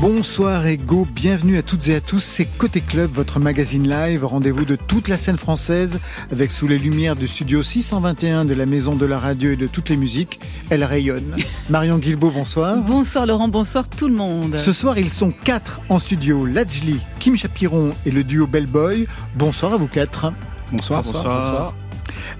[0.00, 4.24] Bonsoir et go, bienvenue à toutes et à tous, c'est Côté Club, votre magazine live,
[4.24, 5.98] rendez-vous de toute la scène française,
[6.30, 9.66] avec sous les lumières du studio 621 de la Maison de la Radio et de
[9.66, 10.38] toutes les musiques,
[10.70, 11.34] elle rayonne.
[11.68, 12.76] Marion Guilbeault, bonsoir.
[12.76, 14.56] Bonsoir Laurent, bonsoir tout le monde.
[14.56, 19.04] Ce soir, ils sont quatre en studio, Lajli, Kim Chapiron et le duo Bellboy.
[19.34, 20.32] Bonsoir à vous quatre.
[20.70, 21.24] Bonsoir, bonsoir.
[21.24, 21.40] bonsoir.
[21.40, 21.74] bonsoir.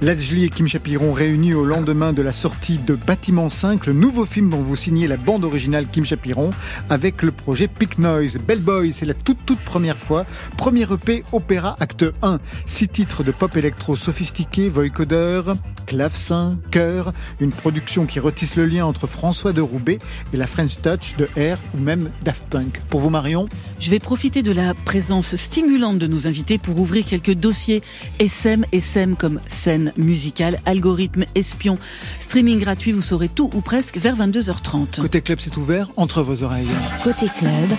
[0.00, 4.24] Lajli et Kim Chapiron réunis au lendemain de la sortie de Bâtiment 5, le nouveau
[4.24, 6.50] film dont vous signez la bande originale Kim Chapiron,
[6.90, 8.38] avec le projet Pick Noise.
[8.38, 10.26] Bellboy, c'est la toute toute première fois.
[10.56, 12.38] Premier EP, opéra, acte 1.
[12.66, 15.56] Six titres de pop électro sophistiqué, voicodeur,
[15.86, 17.12] clavecin, chœur.
[17.40, 19.98] Une production qui retisse le lien entre François de Roubaix
[20.32, 22.80] et la French Touch de R ou même Daft Punk.
[22.90, 23.48] Pour vous, Marion?
[23.80, 27.82] Je vais profiter de la présence stimulante de nos invités pour ouvrir quelques dossiers
[28.18, 31.78] SM, SM comme scène musicale, algorithme, espion,
[32.20, 35.00] streaming gratuit, vous saurez tout ou presque vers 22h30.
[35.00, 36.68] Côté club, c'est ouvert entre vos oreilles.
[37.02, 37.78] Côté club,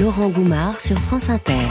[0.00, 1.66] Laurent Goumard sur France Inter.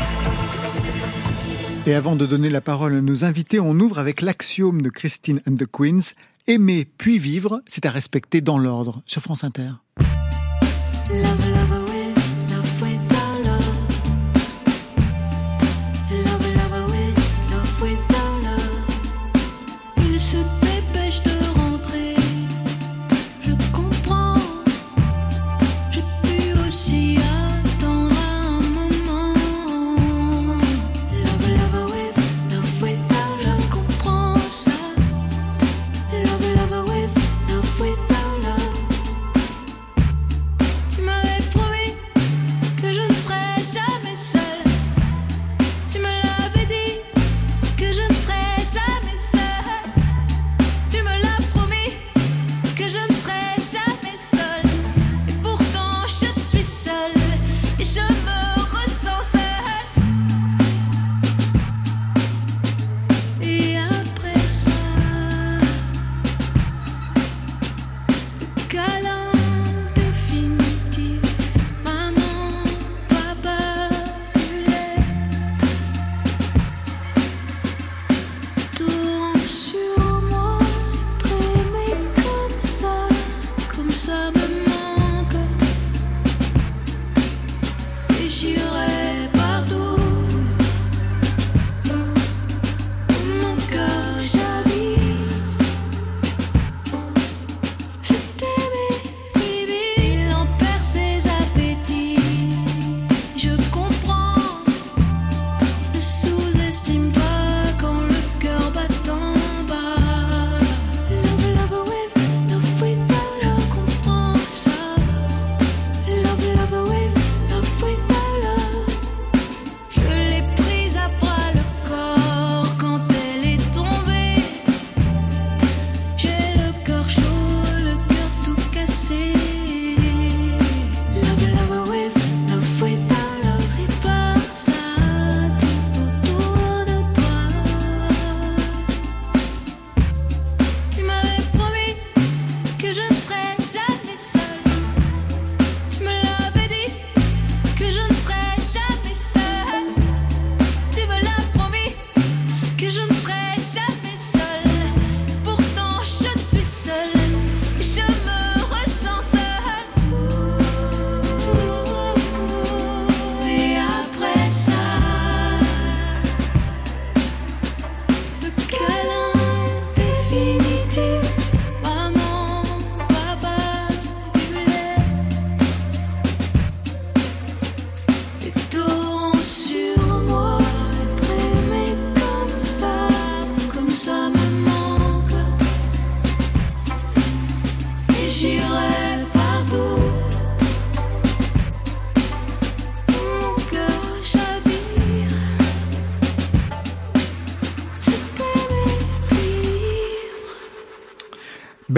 [1.87, 5.41] Et avant de donner la parole à nos invités, on ouvre avec l'axiome de Christine
[5.47, 6.13] and the Queens.
[6.47, 9.71] Aimer puis vivre, c'est à respecter dans l'ordre sur France Inter.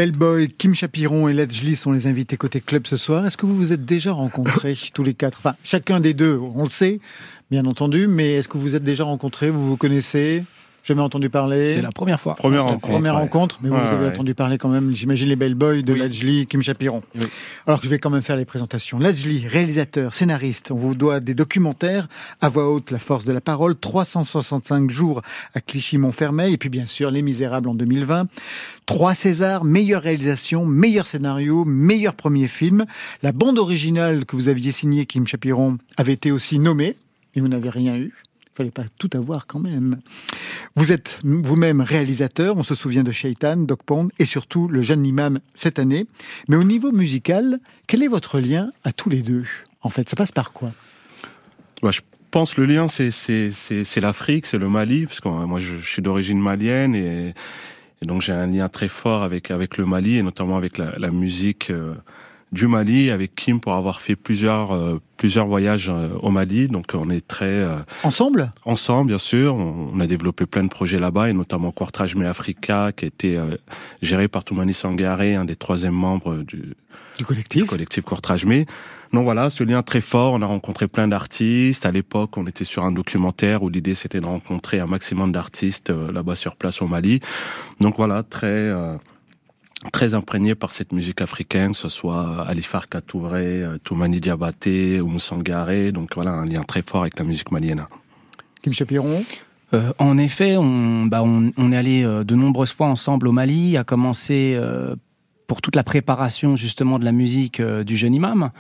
[0.02, 3.24] Bellboy, Kim Chapiron et Ledgely sont les invités côté club ce soir.
[3.24, 5.38] Est-ce que vous vous êtes déjà rencontrés tous les quatre?
[5.38, 7.00] Enfin, chacun des deux, on le sait,
[7.52, 9.52] bien entendu, mais est-ce que vous vous êtes déjà rencontrés?
[9.52, 10.44] Vous vous connaissez?
[10.84, 11.76] Jamais entendu parler.
[11.76, 12.34] C'est la première fois.
[12.36, 12.88] Première rencontre.
[12.88, 13.22] Première ouais.
[13.22, 14.10] rencontre, mais vous Ouais, avez ouais.
[14.12, 16.00] entendu parler quand même, j'imagine, les Bell Boys de Oui.
[16.00, 17.04] Lajli, Kim Chapiron.
[17.16, 17.22] Oui.
[17.68, 18.98] Alors que je vais quand même faire les présentations.
[18.98, 22.08] Lajli, réalisateur, scénariste, on vous doit des documentaires,
[22.42, 25.22] à voix haute, La force de la parole, 365 jours
[25.54, 28.28] à Clichy-Montfermeil, et puis bien sûr Les Misérables en 2020.
[28.88, 32.86] Trois Césars, meilleure réalisation, meilleur scénario, meilleur premier film.
[33.22, 36.96] La bande originale que vous aviez signée, Kim Chapiron, avait été aussi nommée,
[37.36, 38.14] et vous n'avez rien eu.
[38.54, 40.02] Il fallait pas tout avoir quand même.
[40.76, 45.06] Vous êtes vous-même réalisateur, on se souvient de Shaitan, Doc Pond et surtout le jeune
[45.06, 46.06] imam cette année.
[46.50, 49.46] Mais au niveau musical, quel est votre lien à tous les deux
[49.82, 50.72] En fait, ça passe par quoi?
[51.82, 55.46] Bah, je pense le lien, c'est c'est c'est l'Afrique, c'est le Mali, parce que euh,
[55.46, 57.34] moi je, suis d'origine malienne et,
[58.02, 61.12] donc j'ai un lien très fort avec avec le Mali et notamment avec la, la
[61.12, 61.94] musique euh,
[62.52, 66.68] du Mali, avec Kim pour avoir fait plusieurs euh, plusieurs voyages euh, au Mali.
[66.68, 68.52] Donc on est très euh, Ensemble?
[68.66, 69.56] ensemble, bien sûr.
[69.56, 73.08] On, on a développé plein de projets là-bas et notamment Quartrage Me Africa, qui a
[73.08, 73.56] été euh,
[74.02, 76.76] géré par Toumani Sangaré, un des troisième membres du, du
[77.18, 78.66] du collectif collectif Courtrage Mais.
[79.14, 80.34] Donc voilà, ce lien très fort.
[80.34, 81.86] On a rencontré plein d'artistes.
[81.86, 85.90] À l'époque, on était sur un documentaire où l'idée c'était de rencontrer un maximum d'artistes
[85.90, 87.20] euh, là-bas sur place au Mali.
[87.80, 88.96] Donc voilà, très euh,
[89.92, 95.20] très imprégné par cette musique africaine, que ce soit Alifar Katouré, euh, Toumani Diabaté, Oumou
[95.20, 95.92] Sangaré.
[95.92, 97.86] Donc voilà, un lien très fort avec la musique malienne.
[98.62, 99.24] Kim Chapiron?
[99.74, 103.32] Euh, en effet, on, bah, on, on est allé euh, de nombreuses fois ensemble au
[103.32, 104.96] Mali, à commencer euh,
[105.48, 108.52] pour toute la préparation justement de la musique euh, du jeune imam,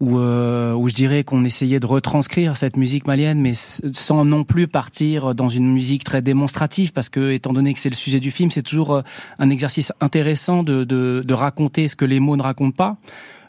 [0.00, 4.44] où, euh, où je dirais qu'on essayait de retranscrire cette musique malienne, mais sans non
[4.44, 8.20] plus partir dans une musique très démonstrative, parce que étant donné que c'est le sujet
[8.20, 9.02] du film, c'est toujours euh,
[9.38, 12.96] un exercice intéressant de, de, de raconter ce que les mots ne racontent pas.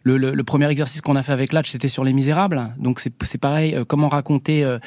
[0.04, 2.74] Le, le, le premier exercice qu'on a fait avec Latch, c'était sur Les Misérables.
[2.80, 4.80] Donc c'est pareil, euh, comment raconter euh,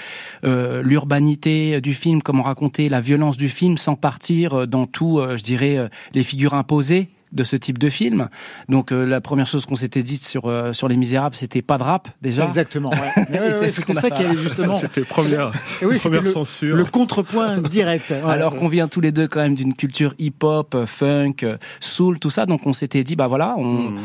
[0.45, 5.43] euh, l'urbanité du film, comment raconter la violence du film sans partir dans tout, je
[5.43, 8.29] dirais, les figures imposées de ce type de film.
[8.69, 11.79] Donc euh, la première chose qu'on s'était dite sur euh, sur Les Misérables, c'était pas
[11.79, 12.47] de rap déjà.
[12.47, 12.91] Exactement.
[12.91, 13.25] ouais.
[13.31, 14.75] Mais ouais, ouais, ce C'était a ça qui allait justement.
[14.81, 16.77] C'était première, Et oui, c'était première le, censure.
[16.77, 18.11] le contrepoint direct.
[18.11, 18.31] Ouais.
[18.31, 21.37] Alors qu'on vient tous les deux quand même d'une culture hip-hop, funk,
[21.81, 22.47] soul, tout ça.
[22.47, 23.99] Donc on s'était dit, bah voilà, on, Mhm.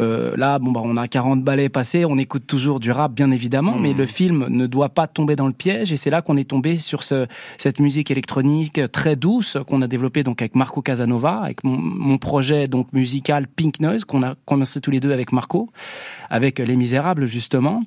[0.00, 3.30] Euh, là, bon, bah, on a 40 balais passés, on écoute toujours du rap, bien
[3.30, 5.92] évidemment, mais le film ne doit pas tomber dans le piège.
[5.92, 7.26] Et c'est là qu'on est tombé sur ce,
[7.58, 12.18] cette musique électronique très douce qu'on a développée donc avec Marco Casanova, avec mon, mon
[12.18, 15.70] projet donc musical Pink Noise qu'on a commencé tous les deux avec Marco,
[16.30, 17.82] avec Les Misérables justement.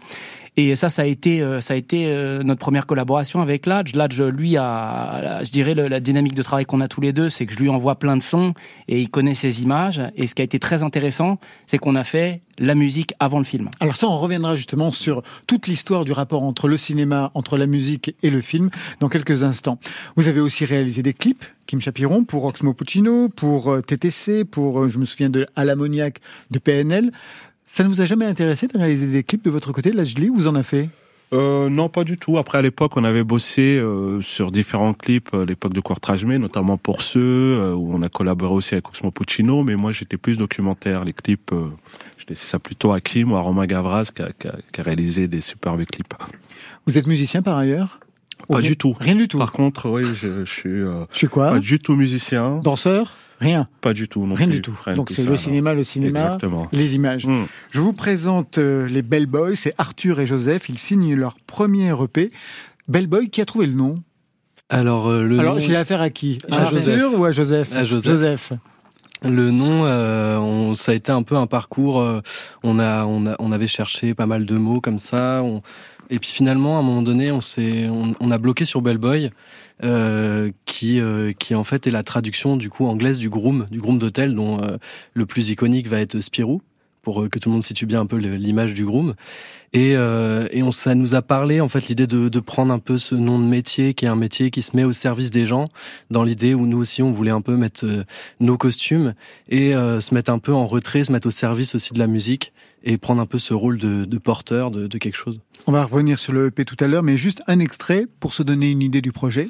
[0.57, 3.95] Et ça, ça a été, euh, ça a été euh, notre première collaboration avec Ladj.
[3.95, 7.45] Ladj, lui, a, je dirais, la dynamique de travail qu'on a tous les deux, c'est
[7.45, 8.53] que je lui envoie plein de sons
[8.89, 10.01] et il connaît ses images.
[10.15, 13.45] Et ce qui a été très intéressant, c'est qu'on a fait la musique avant le
[13.45, 13.69] film.
[13.79, 17.65] Alors ça, on reviendra justement sur toute l'histoire du rapport entre le cinéma, entre la
[17.65, 18.69] musique et le film
[18.99, 19.79] dans quelques instants.
[20.17, 24.89] Vous avez aussi réalisé des clips, Kim Chapiron, pour Oxmo Puccino, pour euh, TTC, pour,
[24.89, 26.19] je me souviens de À l'ammoniaque
[26.51, 27.11] de PNL.
[27.73, 30.47] Ça ne vous a jamais intéressé de réaliser des clips de votre côté, Lajli Vous
[30.49, 30.89] en avez fait?
[31.33, 32.37] Euh, non, pas du tout.
[32.37, 36.37] Après, à l'époque, on avait bossé euh, sur différents clips euh, à l'époque de Me,
[36.37, 40.17] notamment pour ceux euh, où on a collaboré aussi avec Oxmo Puccino, mais moi, j'étais
[40.17, 41.05] plus documentaire.
[41.05, 41.51] Les clips,
[42.17, 44.81] je laissais ça plutôt à Kim ou à Romain Gavras qui a, qui a- qui
[44.81, 46.13] a réalisé des superbes clips.
[46.85, 48.01] Vous êtes musicien par ailleurs?
[48.49, 48.97] Pas Rien- du tout.
[48.99, 49.37] Rien du tout.
[49.37, 51.51] Par contre, oui, je, je suis Je suis quoi?
[51.51, 52.57] pas du tout musicien.
[52.57, 53.13] Danseur?
[53.41, 53.67] Rien.
[53.81, 54.25] Pas du tout.
[54.25, 54.55] Non Rien plus.
[54.57, 54.73] du tout.
[54.85, 55.35] Rien Donc c'est ça, le non.
[55.37, 56.69] cinéma, le cinéma, Exactement.
[56.71, 57.25] les images.
[57.27, 57.45] Mm.
[57.73, 60.69] Je vous présente euh, les Bell Boys, c'est Arthur et Joseph.
[60.69, 62.31] Ils signent leur premier EP.
[62.87, 64.01] Bell Boy, qui a trouvé le nom?
[64.69, 66.39] Alors, euh, le Alors nom, j'ai affaire à qui?
[66.49, 67.01] À À Joseph.
[67.01, 67.75] Arthur ou à Joseph?
[67.75, 68.53] À Joseph.
[69.23, 71.99] Le nom euh, on- ça a été un peu un parcours.
[72.01, 72.21] euh,
[72.63, 75.41] on, a, on, a, on avait cherché pas mal de mots comme ça.
[75.43, 75.61] on-
[76.09, 77.87] et puis finalement, à un moment donné, on, s'est,
[78.19, 79.29] on, a bloqué sur Bellboy,
[79.85, 83.79] euh, qui, euh, qui en fait est la traduction du coup anglaise du groom, du
[83.79, 84.77] groom d'hôtel, dont euh,
[85.13, 86.61] le plus iconique va être Spirou,
[87.01, 89.13] pour euh, que tout le monde situe bien un peu l'image du groom.
[89.73, 92.79] Et, euh, et on, ça nous a parlé, en fait, l'idée de, de prendre un
[92.79, 95.45] peu ce nom de métier, qui est un métier qui se met au service des
[95.45, 95.65] gens,
[96.09, 98.03] dans l'idée où nous aussi, on voulait un peu mettre euh,
[98.41, 99.13] nos costumes
[99.47, 102.07] et euh, se mettre un peu en retrait, se mettre au service aussi de la
[102.07, 102.51] musique
[102.83, 105.39] et prendre un peu ce rôle de, de porteur de, de quelque chose.
[105.67, 108.43] On va revenir sur le EP tout à l'heure, mais juste un extrait pour se
[108.43, 109.47] donner une idée du projet.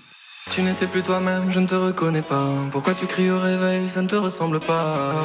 [0.54, 2.50] Tu n'étais plus toi-même, je ne te reconnais pas.
[2.72, 5.16] Pourquoi tu cries au réveil, ça ne te ressemble pas.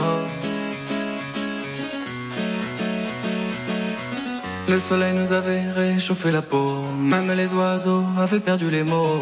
[4.68, 9.20] Le soleil nous avait réchauffé la peau, même les oiseaux avaient perdu les mots.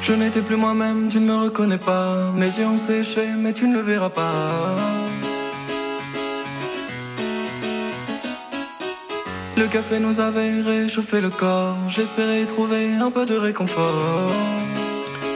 [0.00, 2.32] Je n'étais plus moi-même, tu ne me reconnais pas.
[2.34, 4.74] Mes yeux ont séché, mais tu ne le verras pas.
[9.54, 11.76] Le café nous avait réchauffé le corps.
[11.88, 14.30] J'espérais trouver un peu de réconfort.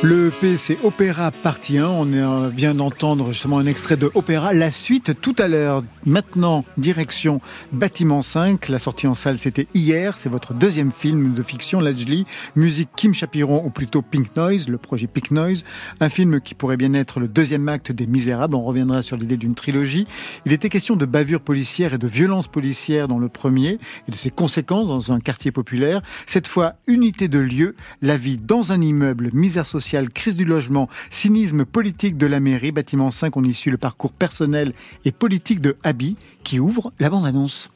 [0.04, 1.87] Le EP, c'est Opéra partie 1.
[1.87, 4.52] On vient d'entendre justement un extrait de Opéra.
[4.52, 5.85] La suite tout à l'heure.
[6.04, 7.40] Maintenant, direction
[7.71, 8.68] Bâtiment 5.
[8.68, 10.18] La sortie en salle, c'était hier.
[10.18, 12.25] C'est votre deuxième film de fiction, Lajli.
[12.56, 15.62] Musique Kim Chapiron, ou plutôt Pink Noise, le projet Pink Noise.
[16.00, 18.56] Un film qui pourrait bien être le deuxième acte des Misérables.
[18.56, 20.09] On reviendra sur l'idée d'une trilogie.
[20.47, 23.78] Il était question de bavure policière et de violence policière dans le premier
[24.09, 26.02] et de ses conséquences dans un quartier populaire.
[26.26, 30.89] Cette fois, unité de lieu, la vie dans un immeuble, misère sociale, crise du logement,
[31.11, 32.73] cynisme politique de la mairie.
[32.73, 34.73] Bâtiment 5, on y suit le parcours personnel
[35.05, 37.71] et politique de Abby qui ouvre la bande-annonce.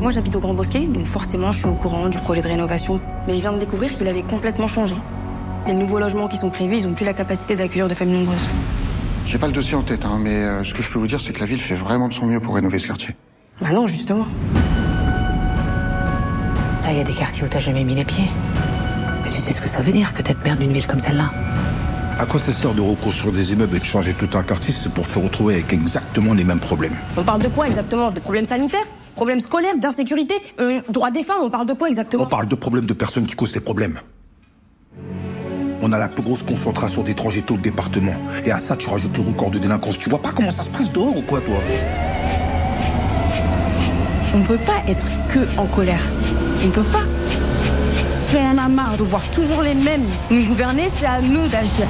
[0.00, 3.00] Moi, j'habite au Grand Bosquet, donc forcément, je suis au courant du projet de rénovation.
[3.26, 4.94] Mais je viens de découvrir qu'il avait complètement changé.
[5.66, 8.48] Les nouveaux logements qui sont prévus, ils ont plus la capacité d'accueillir de familles nombreuses.
[9.26, 11.20] J'ai pas le dossier en tête, hein, mais euh, ce que je peux vous dire,
[11.20, 13.14] c'est que la ville fait vraiment de son mieux pour rénover ce quartier.
[13.60, 14.26] Bah non, justement.
[16.84, 18.30] Là, il y a des quartiers où t'as jamais mis les pieds.
[19.28, 21.30] Mais tu sais ce que ça veut dire que d'être maire d'une ville comme celle-là
[22.18, 24.84] À quoi ça sert de reconstruire des immeubles et de changer tout un quartier si
[24.84, 26.94] c'est pour se retrouver avec exactement les mêmes problèmes?
[27.14, 28.10] On parle de quoi exactement?
[28.10, 28.86] De problèmes sanitaires?
[29.16, 29.76] Problèmes scolaires?
[29.76, 30.34] D'insécurité?
[30.60, 32.22] Euh, Droits des femmes On parle de quoi exactement?
[32.22, 33.98] On parle de problèmes de personnes qui causent les problèmes.
[35.82, 38.14] On a la plus grosse concentration d'étrangers au département.
[38.46, 39.98] Et à ça, tu rajoutes le record de délinquance.
[39.98, 41.58] Tu vois pas comment ça se passe dehors ou quoi, toi?
[44.34, 46.00] On peut pas être que en colère.
[46.64, 47.02] On peut pas.
[48.30, 51.86] C'est un a de voir toujours les mêmes nous gouverner, c'est à nous d'agir.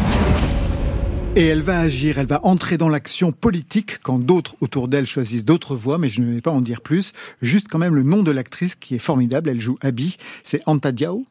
[1.34, 5.44] Et elle va agir, elle va entrer dans l'action politique quand d'autres autour d'elle choisissent
[5.44, 7.12] d'autres voies, mais je ne vais pas en dire plus.
[7.42, 10.92] Juste quand même le nom de l'actrice qui est formidable, elle joue Abby, c'est Anta
[10.92, 11.26] Diao,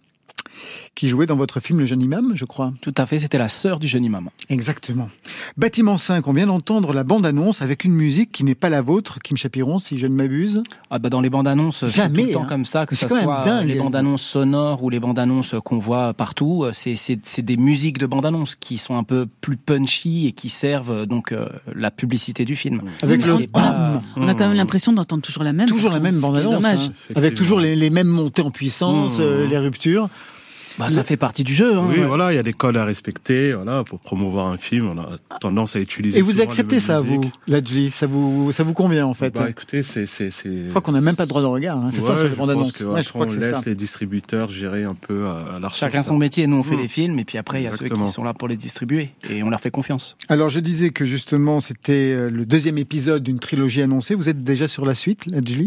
[0.96, 2.74] qui jouait dans votre film Le Jeune Imam, je crois.
[2.82, 4.30] Tout à fait, c'était la sœur du jeune imam.
[4.50, 5.10] Exactement.
[5.58, 9.20] Bâtiment 5, on vient d'entendre la bande-annonce avec une musique qui n'est pas la vôtre,
[9.24, 10.64] Kim Chapiron, si je ne m'abuse.
[10.90, 12.46] Ah bah dans les bandes annonces, c'est tout Jamais, le temps hein.
[12.48, 13.68] comme ça, que C'est ce quand même soit dingue.
[13.68, 17.42] les bandes annonces sonores ou les bandes annonces qu'on voit partout, euh, c'est c'est c'est
[17.42, 21.06] des musiques de bandes annonces qui sont un peu plus punchy et qui servent euh,
[21.06, 22.82] donc euh, la publicité du film.
[23.02, 25.68] Avec Mais le pas- On a quand même l'impression d'entendre toujours la même.
[25.68, 26.88] Toujours la même bande-annonce, dommage.
[26.90, 29.22] hein, avec toujours les, les mêmes montées en puissance, Mmh.
[29.22, 30.10] euh, les ruptures.
[30.78, 31.76] Bah, ça fait partie du jeu.
[31.76, 32.06] Hein, Oui, Ouais.
[32.06, 33.54] voilà, il y a des codes à respecter.
[33.54, 36.20] Voilà, pour promouvoir un film, on a tendance à utiliser.
[36.20, 37.22] Et vous acceptez ça, vous.
[37.48, 37.92] Ladji?
[37.92, 39.34] Ça vous, ça vous convient, en fait?
[39.36, 40.50] Bah, écoutez, c'est, c'est, c'est.
[40.66, 42.24] Je crois qu'on n'a même pas de droit de regard, hein, c'est ça Ouais, sur
[42.26, 42.72] les je bandes pense annonces.
[42.74, 43.62] que, Ouais, je crois que on laisse ça.
[43.66, 46.20] les distributeurs gérer un peu à, à leur Chacun son ça.
[46.20, 46.46] métier.
[46.48, 46.80] Nous, on fait Mmh.
[46.82, 49.10] les films, et puis après, il y a ceux qui sont là pour les distribuer,
[49.30, 50.16] et on leur fait confiance.
[50.30, 54.14] Alors, je disais que justement, c'était euh, le deuxième épisode d'une trilogie annoncée.
[54.16, 55.66] Vous êtes déjà sur la suite, Ladji?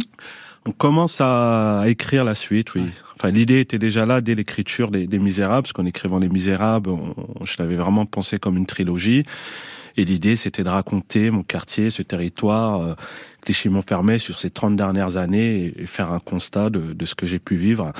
[0.66, 2.82] On commence à écrire la suite, oui.
[3.16, 6.90] Enfin, l'idée était déjà là dès l'écriture des, des Misérables, parce qu'en écrivant Les Misérables,
[6.90, 7.14] on-
[7.44, 9.22] je l'avais vraiment pensé comme une trilogie.
[9.96, 12.94] Et l'idée, c'était de raconter mon quartier, ce territoire, euh,
[13.40, 17.56] Clichy-Montfermeil sur ces 30 dernières années et, faire un constat de, ce que j'ai pu
[17.56, 17.92] vivre.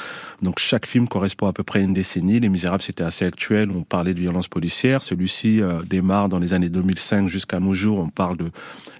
[0.42, 2.40] Donc chaque film correspond à peu près à une décennie.
[2.40, 5.02] Les Misérables, c'était assez actuel, on parlait de violence policière.
[5.02, 7.98] Celui-ci euh, démarre dans les années 2005 jusqu'à nos jours.
[7.98, 8.50] On parle de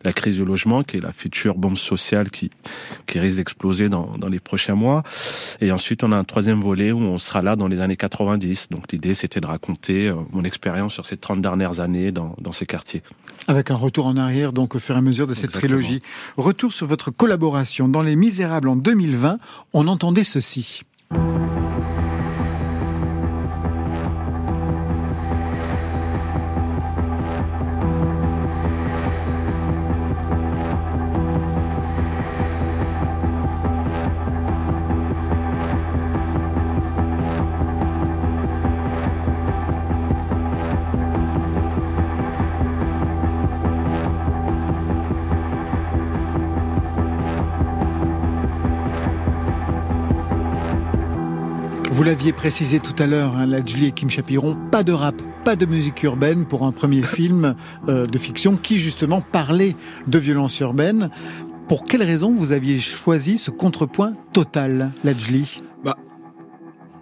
[0.05, 2.51] la crise du logement, qui est la future bombe sociale qui,
[3.15, 5.03] risque d'exploser dans, les prochains mois.
[5.61, 8.69] Et ensuite, on a un troisième volet où on sera là dans les années 90.
[8.71, 12.67] Donc l'idée, c'était de raconter euh, mon expérience sur ces 30 dernières années dans ces
[12.67, 13.03] quartiers.
[13.51, 15.81] Avec un retour en arrière, donc, au fur et à mesure de cette Exactement.
[15.81, 15.99] trilogie.
[16.37, 17.89] Retour sur votre collaboration.
[17.89, 19.39] Dans Les Misérables en 2020,
[19.73, 20.83] on entendait ceci.
[52.11, 55.15] L'aviez précisé tout à l'heure, hein, Ladjli et Kim Chapiron, pas de rap,
[55.45, 57.55] pas de musique urbaine pour un premier film
[57.87, 59.77] euh, de fiction qui justement parlait
[60.09, 61.11] de violence urbaine.
[61.69, 65.95] Pour quelle raison vous aviez choisi ce contrepoint total, Ladjli Bah,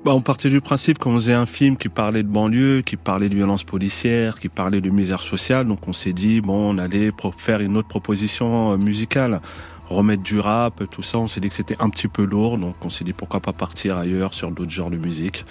[0.05, 3.31] bah, on partait du principe qu'on faisait un film qui parlait de banlieue, qui parlait
[3.31, 5.67] de violence policière, qui parlait de misère sociale.
[5.67, 9.41] Donc on s'est dit, bon, on allait faire une autre proposition euh, musicale.
[9.89, 12.59] Remettre du rap, tout ça, on s'est dit que c'était un petit peu lourd.
[12.59, 15.45] Donc on s'est dit, pourquoi pas partir ailleurs sur d'autres genres de musique.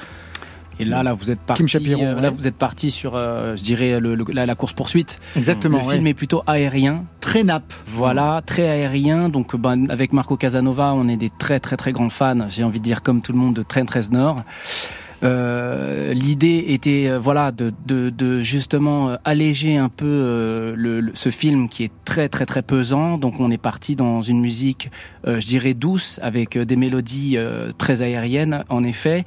[0.80, 1.68] Et là, là, vous êtes parti.
[1.68, 2.22] Chapiron, euh, ouais.
[2.22, 5.18] Là, vous êtes parti sur, euh, je dirais, le, le- la, la course poursuite.
[5.36, 5.80] Exactement.
[5.80, 5.94] Le ouais.
[5.96, 7.06] film est plutôt aérien.
[7.20, 7.74] Très nappe.
[7.88, 9.30] Voilà, très aérien.
[9.30, 12.48] Donc, ben, avec Marco Casanova, on est des très très très grands fans.
[12.48, 14.44] J'ai envie de dire comme tout le monde de Train 13 Nord.
[15.24, 21.02] Euh, L'idée était euh, voilà de, de, de justement euh, alléger un peu euh, le,
[21.02, 23.18] le- ce film qui est très très très pesant.
[23.18, 24.90] Donc on est parti dans une musique,
[25.26, 29.26] euh, je dirais douce, avec des mélodies euh, très aériennes en effet.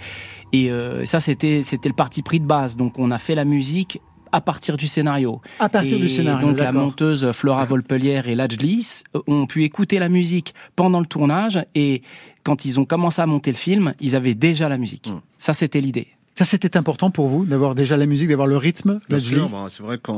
[0.53, 2.77] Et euh, ça c'était c'était le parti pris de base.
[2.77, 4.01] Donc on a fait la musique
[4.33, 5.41] à partir du scénario.
[5.59, 9.99] À partir Et du scénario, Donc la monteuse Flora Volpelière et Lajlis ont pu écouter
[9.99, 12.03] la musique pendant le tournage et
[12.45, 15.11] quand ils ont commencé à monter le film, ils avaient déjà la musique.
[15.39, 16.09] Ça c'était l'idée.
[16.37, 19.01] Ça, c'était important pour vous d'avoir déjà la musique, d'avoir le rythme.
[19.11, 20.13] Bien sûr, bon, c'est vrai qu'à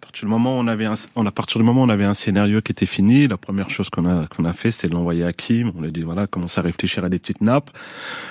[0.00, 2.06] partir du moment où on avait un, on- à partir du moment où on avait
[2.06, 4.94] un scénario qui était fini, la première chose qu'on a qu'on a fait, c'était de
[4.94, 5.72] l'envoyer à Kim.
[5.76, 7.70] On lui a dit voilà, commence à réfléchir à des petites nappes.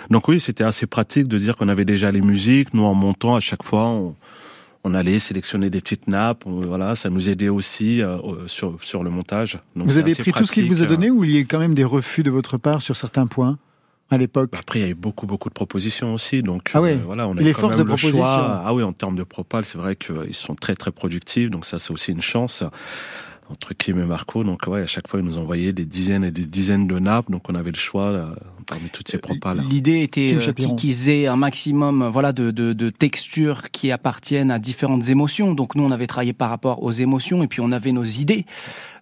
[0.09, 2.73] Donc oui, c'était assez pratique de dire qu'on avait déjà les musiques.
[2.73, 4.15] Nous, en montant, à chaque fois, on,
[4.83, 6.43] on allait sélectionner des petites nappes.
[6.45, 8.17] On- voilà, ça nous aidait aussi euh,
[8.47, 9.59] sur sur le montage.
[9.75, 10.87] Donc Vous avez pris tout ce qu'il vous a euh.
[10.89, 13.57] donné ou il y a quand même des refus de votre part sur certains points
[14.09, 14.51] à l'époque?
[14.57, 16.41] Après, il y a eu beaucoup, beaucoup de propositions aussi.
[16.41, 18.63] Donc, Ah euh, voilà, on a Il eu est quand même de le choix.
[18.65, 21.49] Ah oui, en termes de propal, c'est vrai qu'ils sont très, très productifs.
[21.49, 22.63] Donc, ça, c'est aussi une chance
[23.49, 24.43] entre Kim et Marco.
[24.45, 27.29] Donc, ouais, à chaque fois, ils nous envoyaient des dizaines et des dizaines de nappes.
[27.29, 28.27] Donc, on avait le choix euh,
[28.67, 29.63] parmi toutes ces propals.
[29.69, 34.51] L'idée était euh, qu'ils aient un maximum euh, voilà, de, de, de textures qui appartiennent
[34.51, 35.53] à différentes émotions.
[35.53, 38.45] Donc nous, on avait travaillé par rapport aux émotions et puis on avait nos idées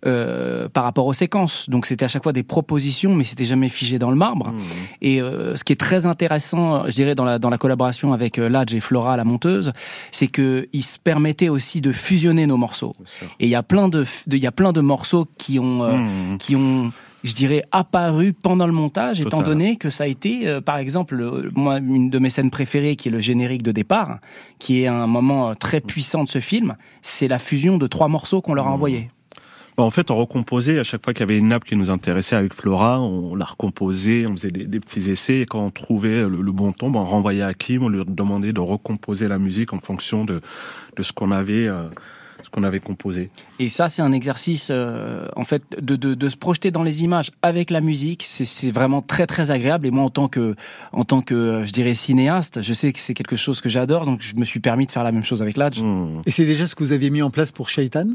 [0.06, 1.70] euh, par rapport aux séquences.
[1.70, 4.52] Donc c'était à chaque fois des propositions, mais c'était jamais figé dans le marbre.
[4.52, 4.60] Mmh.
[5.02, 8.38] Et euh, ce qui est très intéressant, je dirais, dans la, dans la collaboration avec
[8.38, 9.72] euh, Ladj et Flora, la monteuse,
[10.12, 12.94] c'est qu'ils se permettaient aussi de fusionner nos morceaux.
[13.40, 15.84] Et il y a plein de, de- il y a plein de morceaux qui ont,
[15.84, 16.38] euh, Mmh.
[16.38, 16.92] qui ont,
[17.26, 21.20] je dirais, apparu pendant le montage, étant donné que ça a été, euh, par exemple,
[21.20, 24.20] euh, moi, une de mes scènes préférées, qui est le générique de départ,
[24.60, 28.08] qui est un moment euh, très puissant de ce film, c'est la fusion de trois
[28.08, 29.10] morceaux qu'on leur a envoyés.
[29.76, 31.90] Bon, en fait, on recomposait à chaque fois qu'il y avait une nappe qui nous
[31.90, 35.40] intéressait avec Flora, on la recomposait, on faisait des, des petits essais.
[35.40, 38.02] Et quand on trouvait le, le bon ton, ben, on renvoyait à Kim, on lui
[38.08, 40.42] demandait de recomposer la musique en fonction de,
[40.96, 41.90] de ce qu'on avait, euh,
[42.46, 43.30] ce qu'on avait composé.
[43.60, 47.04] Et ça, c'est un exercice, euh, en fait, de, de, de se projeter dans les
[47.04, 48.24] images avec la musique.
[48.26, 49.86] C'est- C'est vraiment très très agréable.
[49.88, 50.56] Et moi, en tant que,
[50.94, 54.06] en tant que, euh, je dirais cinéaste, je sais que c'est quelque chose que j'adore.
[54.06, 55.82] Donc, je me suis permis de faire la même chose avec Ladj.
[55.82, 56.22] Mmh.
[56.26, 58.08] Et c'est déjà ce que vous aviez mis en place pour Shaitan?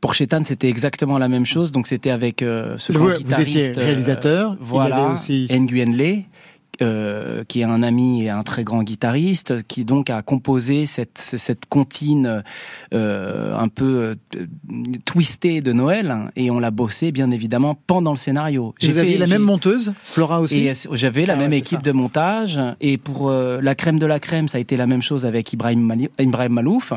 [0.00, 1.72] Pour Chetan, c'était exactement la même chose.
[1.72, 5.92] Donc, c'était avec euh, ce Vous- grand vous étiez guitariste, euh, réalisateur, voilà, aussi- Nguyen
[5.96, 6.22] Le.
[6.82, 11.18] Euh, qui est un ami et un très grand guitariste, qui donc a composé cette,
[11.18, 12.42] cette comptine
[12.94, 14.46] euh, un peu euh,
[15.04, 18.74] twistée de Noël, et on l'a bossé bien évidemment pendant le scénario.
[18.80, 21.78] Vous fait- aviez la j'ai- même monteuse, Flora aussi j'avais la Ah même ouais, équipe
[21.78, 21.82] ça.
[21.82, 22.60] de montage.
[22.80, 25.52] Et pour euh, la crème de la crème, ça a été la même chose avec
[25.52, 26.92] Ibrahim, Mali- Ibrahim Malouf.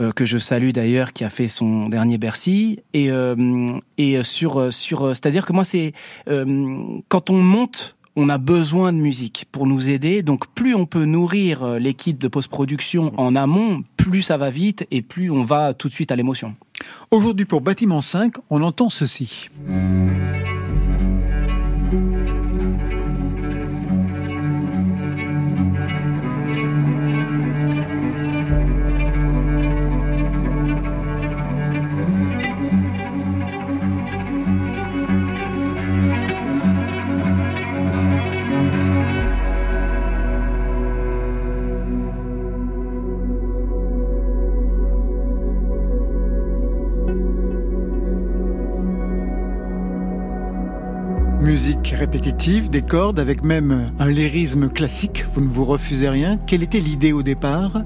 [0.00, 2.80] euh, que je salue d'ailleurs, qui a fait son dernier Bercy.
[2.94, 5.92] Et, euh, et sur, sur, c'est-à-dire que moi, c'est
[6.28, 6.76] euh,
[7.08, 10.22] quand on monte, on a besoin de musique pour nous aider.
[10.22, 14.86] Donc, plus on peut nourrir euh, l'équipe de post-production en amont, plus ça va vite
[14.90, 16.54] et plus on va tout de suite à l'émotion.
[17.10, 19.48] Aujourd'hui, pour Bâtiment 5, on entend ceci.
[52.42, 55.24] Des cordes, avec même un lyrisme classique.
[55.32, 56.38] Vous ne vous refusez rien.
[56.44, 57.82] Quelle était l'idée au départ?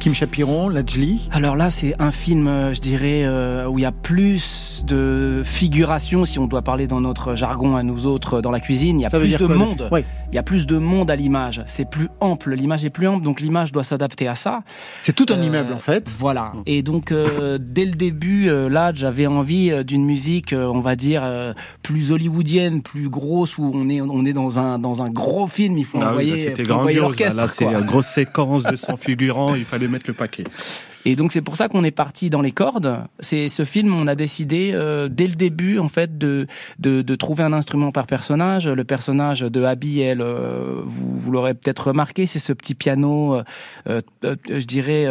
[0.00, 3.84] Kim Chapiron, Lajli Alors là, c'est un film, euh, je dirais, euh, où il y
[3.84, 4.38] a plus
[4.84, 8.98] de figuration, si on doit parler dans notre jargon à nous autres dans la cuisine.
[9.00, 9.88] Il y a Ça plus de quoi, monde.
[9.92, 10.04] Oui.
[10.32, 11.62] Il y a plus de monde à l'image.
[11.66, 12.54] C'est plus ample.
[12.54, 14.60] L'image est plus ample, donc l'image doit s'adapter à ça.
[15.02, 16.12] C'est tout un Euh, immeuble en fait.
[16.18, 16.52] Voilà.
[16.66, 20.80] Et donc euh, dès le début, euh, là, j'avais envie euh, d'une musique, euh, on
[20.80, 25.02] va dire euh, plus hollywoodienne, plus grosse, où on est on est dans un dans
[25.02, 25.78] un gros film.
[25.78, 27.18] Il faut Ah oui, envoyer, c'était faut envoyer grandiose.
[27.36, 27.62] Là, l'orchestre.
[27.64, 29.54] là, c'est une grosse séquence de 100 figurants.
[29.54, 30.44] Il fallait mettre le paquet.
[31.06, 32.98] Et donc c'est pour ça qu'on est parti dans les cordes.
[33.20, 36.46] C'est ce film, on a décidé euh, dès le début en fait de,
[36.78, 38.68] de de trouver un instrument par personnage.
[38.68, 43.40] Le personnage de Abby, elle, euh, vous, vous l'aurez peut-être remarqué, c'est ce petit piano,
[43.88, 45.06] euh, je dirais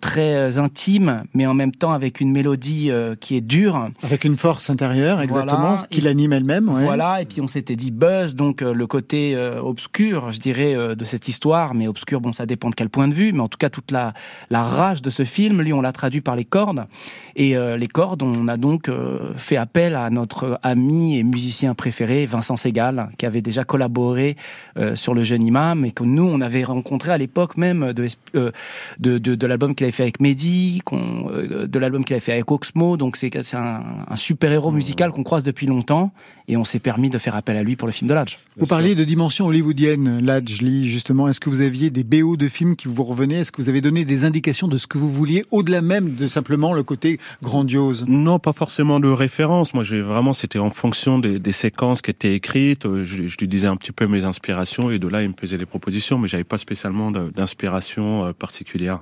[0.00, 3.88] très intime, mais en même temps avec une mélodie qui est dure.
[4.02, 5.86] Avec une force intérieure, exactement, Voilà.
[5.90, 6.68] qui l'anime elle-même.
[6.68, 6.84] ouais.
[6.84, 11.28] Voilà, et puis on s'était dit buzz, donc le côté obscur, je dirais, de cette
[11.28, 13.70] histoire, mais obscur, bon, ça dépend de quel point de vue, mais en tout cas
[13.70, 14.12] toute la,
[14.50, 16.86] la rage de ce film, lui, on l'a traduit par les cordes.
[17.34, 21.74] Et euh, les cordes, on a donc euh, fait appel à notre ami et musicien
[21.74, 24.36] préféré, Vincent Segal, qui avait déjà collaboré
[24.78, 28.06] euh, sur Le Jeune Imam et que nous, on avait rencontré à l'époque même de,
[28.34, 28.50] euh,
[28.98, 32.32] de, de, de l'album qu'il avait fait avec Mehdi, euh, de l'album qu'il avait fait
[32.32, 32.96] avec Oxmo.
[32.96, 36.12] Donc c'est un, un super-héros musical qu'on croise depuis longtemps
[36.48, 38.38] et on s'est permis de faire appel à lui pour le film de l'âge.
[38.56, 41.28] Vous parliez de dimension hollywoodienne, Ladj Lee, justement.
[41.28, 43.40] Est-ce que vous aviez des BO de films qui vous revenaient?
[43.40, 46.26] Est-ce que vous avez donné des indications de ce que vous vouliez, au-delà même de
[46.26, 49.74] simplement le côté grandiose Non, pas forcément de référence.
[49.74, 52.86] Moi, j'ai vraiment, c'était en fonction des, des séquences qui étaient écrites.
[52.86, 55.34] Euh, Je, je lui disais un petit peu mes inspirations et de là, il me
[55.38, 59.00] faisait des propositions, mais j'avais pas spécialement d'inspiration euh, particulière.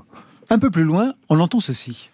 [0.50, 2.10] Un peu plus loin, on entend ceci.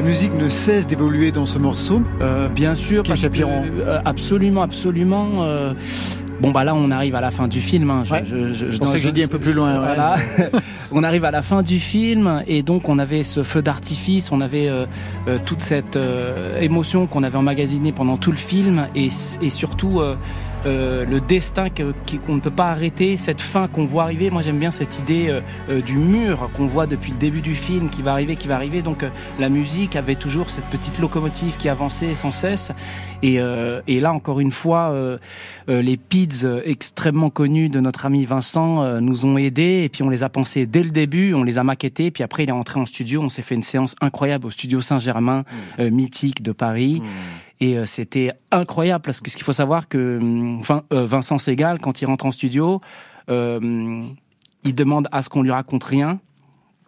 [0.00, 2.00] La musique ne cesse d'évoluer dans ce morceau.
[2.22, 5.44] Euh, bien sûr, Kim que, euh, absolument, absolument.
[5.44, 5.74] euh,
[6.40, 7.90] Bon bah là on arrive à la fin du film.
[7.90, 8.04] Hein.
[8.06, 8.22] Je, Ouais.
[8.24, 10.50] je, je, C'est pour ça que j'ai dit un peu plus loin, ouais.
[10.90, 14.40] On arrive à la fin du film et donc on avait ce feu d'artifice, on
[14.40, 14.86] avait euh,
[15.44, 15.98] toute cette
[16.62, 19.10] émotion qu'on avait emmagasinée pendant tout le film et,
[19.42, 20.00] et surtout
[20.66, 24.30] euh, le destin qu'on ne peut pas arrêter, cette fin qu'on voit arriver.
[24.30, 27.54] Moi j'aime bien cette idée euh, euh, du mur qu'on voit depuis le début du
[27.54, 28.82] film qui va arriver, qui va arriver.
[28.82, 29.04] Donc
[29.38, 32.72] la musique avait toujours cette petite locomotive qui avançait sans cesse.
[33.22, 35.18] Et, euh, et là encore une fois, euh,
[35.68, 40.02] euh, les PIDS extrêmement connus de notre ami Vincent euh, nous ont aidés et puis
[40.02, 42.52] on les a pensés dès le début, on les a maquettés, puis après il est
[42.52, 45.44] entré en studio, on s'est fait une séance incroyable au studio Saint-Germain,
[45.78, 47.02] euh, mythique de Paris.
[47.60, 51.38] Et euh, c'était incroyable parce que ce qu'il faut savoir que hum, Vin- euh, Vincent
[51.38, 52.80] Segal, quand il rentre en studio,
[53.28, 54.02] euh,
[54.64, 56.18] il demande à ce qu'on lui raconte rien.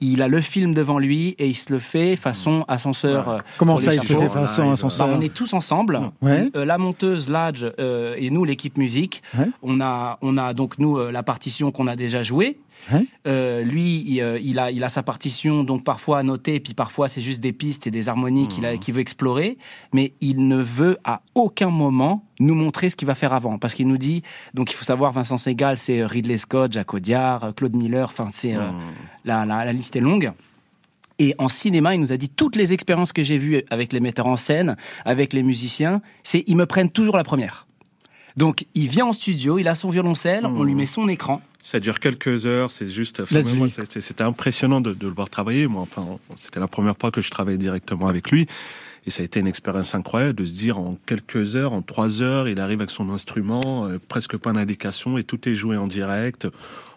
[0.05, 3.45] Il a le film devant lui et il se le fait façon ascenseur.
[3.57, 4.29] Comment ça, il se fait chapeaux.
[4.31, 6.01] façon ascenseur Bah, On est tous ensemble.
[6.21, 6.51] Ouais.
[6.57, 9.23] Euh, la monteuse, Ladj euh, et nous, l'équipe musique.
[9.39, 9.47] Ouais.
[9.63, 12.59] On a, on a donc nous euh, la partition qu'on a déjà jouée.
[12.91, 13.07] Ouais.
[13.27, 17.09] Euh, lui, il, euh, il a, il a sa partition, donc parfois annotée, puis parfois
[17.09, 19.57] c'est juste des pistes et des harmonies qu'il a- qu'il veut explorer,
[19.93, 23.75] mais il ne veut à aucun moment nous montrer ce qu'il va faire avant, parce
[23.75, 24.23] qu'il nous dit,
[24.55, 28.29] donc il faut savoir, Vincent Segal, c'est Ridley Scott, Jacques Audiard, euh, Claude Miller, enfin
[28.33, 28.71] c'est euh,
[29.25, 30.33] la, la, la liste est longue.
[31.19, 34.01] Et en cinéma, il nous a dit toutes les expériences que j'ai vues avec les
[34.01, 37.67] metteurs en scène, avec les musiciens, c'est ils me prennent toujours la première.
[38.37, 41.43] Donc il vient en studio, il a son violoncelle, on lui met son écran.
[41.63, 43.23] Ça dure quelques heures, c'est juste.
[43.69, 45.69] c'était c'était impressionnant de, de le voir travailler.
[45.69, 48.49] Moi, enfin, c'était la première fois que je travaillais directement avec lui.
[49.07, 52.23] Et ça a été une expérience incroyable de se dire en quelques heures, en trois
[52.23, 55.89] heures, il arrive avec son instrument, euh, presque pas d'indication, et tout est joué en
[55.89, 56.47] direct,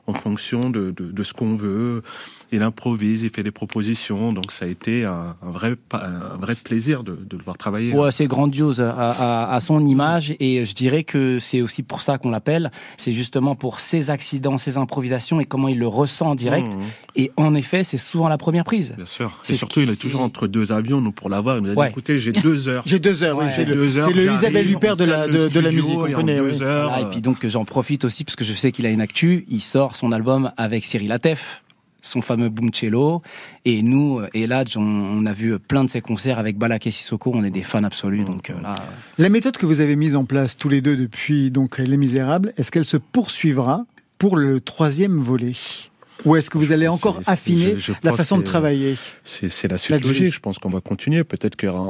[0.08, 2.04] en fonction de, de, de ce qu'on veut.
[2.52, 4.32] Il improvise, il fait des propositions.
[4.32, 7.92] Donc ça a été un, un vrai, un vrai plaisir de, de le voir travailler.
[7.94, 12.02] Ouais, c'est grandiose à, à- à son image et je dirais que c'est aussi pour
[12.02, 12.72] ça qu'on l'appelle.
[12.98, 16.74] C'est justement pour ses accidents, ses improvisations et comment il le ressent en direct.
[16.74, 16.80] Mmh.
[17.16, 18.94] Et en effet, c'est souvent la première prise.
[18.96, 19.32] Bien sûr.
[19.42, 21.58] C'est Et surtout, il est toujours entre deux avions, nous, pour l'avoir.
[21.58, 21.90] Il nous a dit, Ouais.
[21.90, 22.84] écoutez, j'ai deux heures.
[22.86, 23.52] J'ai deux heures, oui, Ouais.
[23.52, 26.38] c'est le, Deux heures, c'est le Isabelle Huppert de la, de, la musique, on connaît.
[26.38, 26.64] deux oui.
[26.64, 29.02] heures, Voilà, et puis donc j'en profite aussi parce que je sais qu'il a une
[29.02, 29.46] actu.
[29.50, 31.64] Il sort son album avec Cyril Atef,
[32.02, 33.22] son fameux Boom Cello.
[33.66, 36.88] Et nous, euh, et là, on, on a vu plein de ses concerts avec Balak
[36.88, 37.32] et Sissoko.
[37.34, 38.24] On est des fans absolus.
[38.24, 38.84] Donc euh, là, euh,
[39.18, 42.54] La méthode que vous avez mise en place tous les deux depuis donc Les Misérables,
[42.58, 43.86] est-ce qu'elle se poursuivra
[44.18, 45.54] pour le troisième volet?
[46.24, 49.78] Ou est-ce que vous allez encore affiner je- je la façon de travailler C'est la
[49.78, 50.34] suite logique.
[50.34, 51.24] Je pense qu'on va continuer.
[51.24, 51.82] Peut-être qu'il y aura.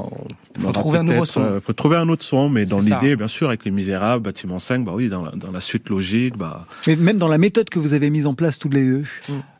[0.57, 1.41] on Faut trouver un nouveau son.
[1.41, 4.59] euh, faut trouver un autre son, mais dans l'idée, bien sûr, avec les Misérables, Bâtiment
[4.59, 6.65] 5, bah oui, dans la, dans la suite logique, bah.
[6.87, 9.03] Mais même dans la méthode que vous avez mise en place tous les deux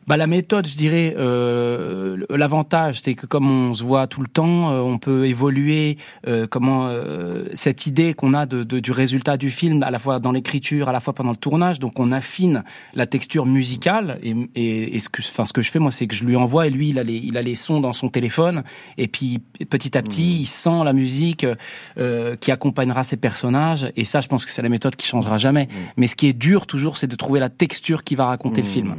[0.06, 4.28] bah, la méthode, je dirais, euh, l'avantage, c'est que comme on se voit tout le
[4.28, 5.98] temps, euh, on peut évoluer.
[6.26, 9.98] euh, comment euh, cette idée qu'on a de, de- du résultat du film, à la
[9.98, 12.62] fois dans l'écriture, à la fois pendant le tournage, donc on affine
[12.94, 14.18] la texture musicale.
[14.22, 16.36] Et, et, et ce que, enfin, ce que je fais moi, c'est que je lui
[16.36, 18.62] envoie et lui, il a les, il a les sons dans son téléphone.
[18.98, 21.46] Et puis petit à petit, il sent la musique
[21.98, 23.90] euh, qui accompagnera ses personnages.
[23.96, 25.68] Et ça, je pense que c'est la méthode qui changera jamais.
[25.96, 28.66] Mais ce qui est dur toujours, c'est de trouver la texture qui va raconter le
[28.68, 28.96] film.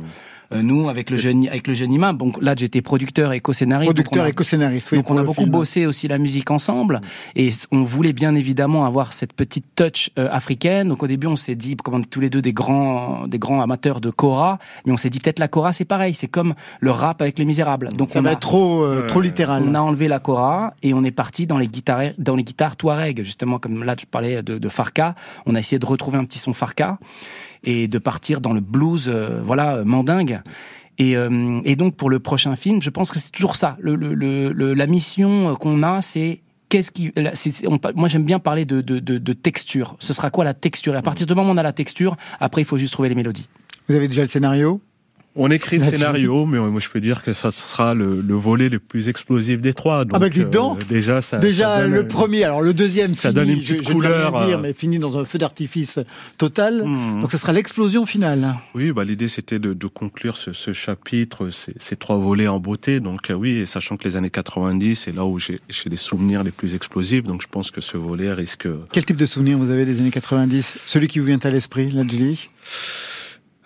[0.54, 3.90] Euh, nous, avec le jeune, avec le jeune imam, donc là, j'étais producteur et co-scénariste.
[3.90, 4.92] donc Producteur on a- et co-scénariste.
[4.94, 5.52] oui, donc on a beaucoup film.
[5.52, 7.02] bossé aussi la musique ensemble
[7.36, 10.88] et on voulait bien évidemment avoir cette petite touch euh, africaine.
[10.88, 13.40] Donc au début on s'est dit, comme on est tous les deux des grands, des
[13.40, 16.54] grands amateurs de kora, mais on s'est dit peut-être la kora c'est pareil, c'est comme
[16.80, 17.90] le rap avec les Misérables.
[17.90, 19.64] Donc Ça on va a- être trop, euh, trop littéral.
[19.68, 22.78] on a enlevé la kora et on est parti dans les guitares, dans les guitares
[22.78, 25.14] touareg, justement comme là je parlais de, de Farka.
[25.46, 26.98] On a essayé de retrouver un petit son Farka
[27.64, 30.42] et de partir dans le blues, euh, voilà, mandingue.
[30.98, 33.78] Et, euh, et donc pour le prochain film, je pense que c'est toujours ça.
[33.82, 37.14] La mission euh, qu'on a, c'est qu'est-ce qui.
[37.96, 39.96] moi j'aime bien parler de, de texture.
[40.00, 40.96] Ce sera quoi la texture?
[40.96, 43.10] Et à partir du moment où on a la texture, après il faut juste trouver
[43.10, 43.48] les mélodies.
[43.88, 44.82] Vous avez déjà le scénario?
[45.40, 48.70] On écrit le scénario, mais moi je peux dire que ça sera le, le volet
[48.70, 50.04] le plus explosif des trois.
[50.04, 50.82] Donc, Ah bah, dites donc.
[50.82, 53.62] euh, déjà, ça, Déjà ça donne, le premier, alors le deuxième ça fini, donne une
[53.64, 54.62] je- petite je, rien couleur, dire, euh.
[54.62, 56.00] mais fini dans un feu d'artifice
[56.38, 56.84] total.
[56.86, 57.22] Mhm.
[57.22, 58.56] Donc ce sera l'explosion finale.
[58.76, 62.60] Oui, bah, l'idée c'était de, de conclure ce, ce chapitre, ces, ces trois volets en
[62.60, 63.00] beauté.
[63.00, 66.44] Donc euh, oui, et sachant que les années 90, c'est là où j'ai les souvenirs
[66.44, 67.24] les plus explosifs.
[67.24, 68.68] Donc je pense que ce volet risque.
[68.92, 71.92] Quel type de souvenir vous avez des années 90 Celui qui vous vient à l'esprit,
[71.92, 72.50] Ladjli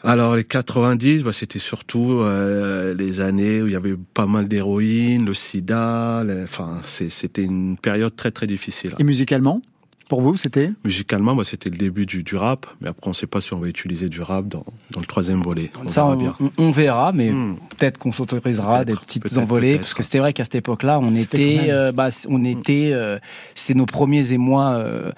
[0.04, 4.48] Alors les 90, bah, c'était surtout euh, les années où il y avait pas mal
[4.48, 6.24] d'héroïne, le sida.
[6.26, 8.94] les- Enfin, c'est- c'était une période très très difficile.
[9.00, 9.62] Et musicalement
[10.10, 10.72] Pour vous, c'était?
[10.84, 13.54] Musicalement, bah, c'était le début du, du rap, mais après on ne sait pas si
[13.54, 15.70] on va utiliser du rap dans, dans le troisième volet.
[15.86, 16.36] On Ça, verra on, bien.
[16.58, 17.56] on- verra, mais Hmm.
[17.78, 21.68] peut-être qu'on s'autorisera des petites envolées, parce que c'était vrai qu'à cette époque-là, on était,
[21.70, 23.20] euh, bah, on était, euh,
[23.56, 25.12] c'était nos premiers émois, euh,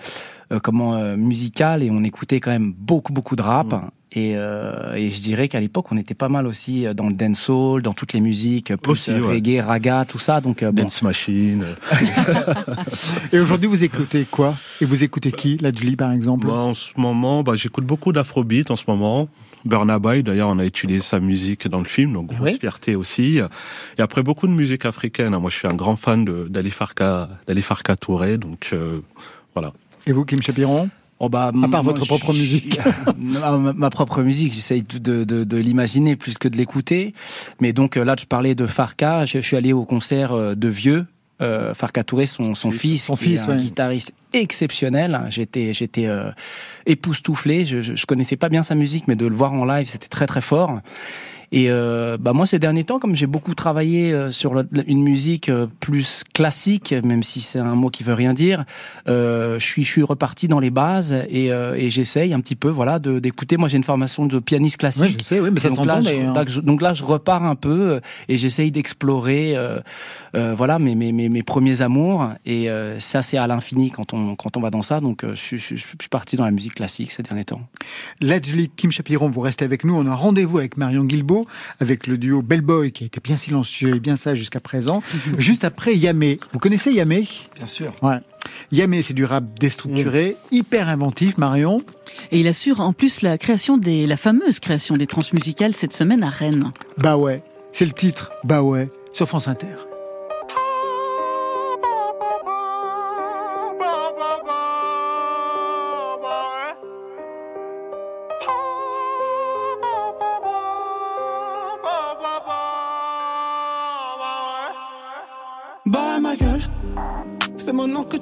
[0.60, 3.74] comment euh, musical, et on écoutait quand même beaucoup, beaucoup de rap.
[4.16, 7.14] Et, euh, et je dirais qu'à l'époque, on était pas mal aussi euh, dans le
[7.16, 9.28] dancehall, dans toutes les musiques, euh, plus Aussi, euh, ouais.
[9.34, 10.40] reggae, raga, tout ça.
[10.40, 11.66] Donc, euh, bon, Dance Machine.
[13.32, 14.54] Et aujourd'hui, vous écoutez quoi?
[14.82, 15.58] Et vous écoutez qui?
[15.58, 16.46] Ladjli, par exemple?
[16.48, 19.28] Bah, en ce moment, bah, j'écoute beaucoup d'afrobeat en ce moment.
[19.66, 22.58] Burna Boy, d'ailleurs, on a utilisé sa musique dans le film, donc grosse Oui?
[22.60, 23.40] fierté aussi.
[23.98, 25.36] Et après, beaucoup de musique africaine.
[25.38, 29.00] Moi, je suis un grand fan de- d'Ali Farka, d'Ali Farka Touré, donc euh,
[29.56, 29.72] voilà.
[30.08, 30.90] Et vous, Kim Chapiron
[31.20, 32.80] Oh bah, À part votre propre je- musique.
[33.22, 37.14] Non, ma, ma propre musique, j'essaye de, de, de, l'imaginer plus que de l'écouter.
[37.62, 39.24] Mais donc euh, là, je parlais de Farka.
[39.24, 41.06] Je, je suis allé au concert euh, de Vieux.
[41.42, 43.58] Euh, Farka Touré, son, son fils, son qui fils, est un ouais.
[43.58, 45.22] guitariste exceptionnel.
[45.30, 46.30] J'étais, j'étais euh,
[46.86, 47.66] époustouflé.
[47.66, 50.08] Je, je, je connaissais pas bien sa musique, mais de le voir en live, c'était
[50.08, 50.80] très très fort.
[51.56, 55.50] Et euh, bah moi ces derniers temps, comme j'ai beaucoup travaillé euh, sur une musique
[55.50, 58.66] euh, plus classique, même si c'est un mot qui veut rien dire,
[59.08, 62.56] euh, je suis je suis reparti dans les bases et, euh, et j'essaye un petit
[62.56, 63.58] peu voilà d'écouter.
[63.58, 65.04] Moi j'ai une formation de pianiste classique.
[65.06, 67.04] Oui, je sais, oui, mais ça donc s'entend là, je, donc, je, donc là je
[67.04, 69.56] repars un peu euh, et j'essaye d'explorer
[70.34, 74.36] voilà mes, mes, mes, mes premiers amours et euh, ça c'est à l'infini quand on
[74.36, 75.00] quand on va dans ça.
[75.00, 77.62] Donc euh, je, suis- je, je suis parti dans la musique classique ces derniers temps.
[78.22, 79.94] Ladjli, Kim Chapiron, vous restez avec nous.
[79.96, 81.04] On a rendez-vous avec Marion
[81.80, 85.02] Avec le duo Bellboy, qui a été bien silencieux et bien sage jusqu'à présent.
[85.38, 86.40] Juste après, Yamé.
[86.52, 87.28] Vous connaissez Yamé?
[87.56, 87.92] Bien sûr.
[88.02, 88.20] Ouais.
[88.72, 91.82] Yamé, c'est du rap déstructuré, hyper inventif, Marion.
[92.32, 96.24] Et il assure en plus la création des, la fameuse création des transmusicales cette semaine
[96.24, 96.72] à Rennes.
[96.98, 99.76] Bah ouais, c'est le titre, Bah ouais, sur France Inter.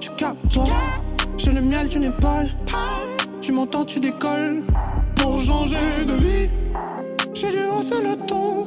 [0.02, 0.66] Tu captes toi.
[1.38, 2.50] J'ai le miel d'une épaule,
[3.40, 4.64] tu m'entends, tu décolles.
[5.16, 6.50] Pour changer de vie,
[7.34, 8.66] j'ai dû hausser le ton.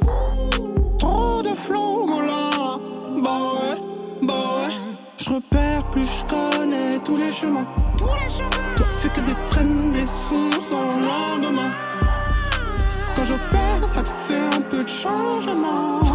[0.98, 2.78] Trop de flow, là.
[3.22, 3.76] Bah ouais,
[4.22, 4.74] bah ouais.
[5.18, 7.66] Je repère plus, je connais tous les chemins.
[7.98, 8.74] Tous les chemins.
[8.76, 11.72] Toi, fais que des traînes, des sons sans lendemain.
[13.16, 16.13] Quand j'opère, ça te fait un peu de changement.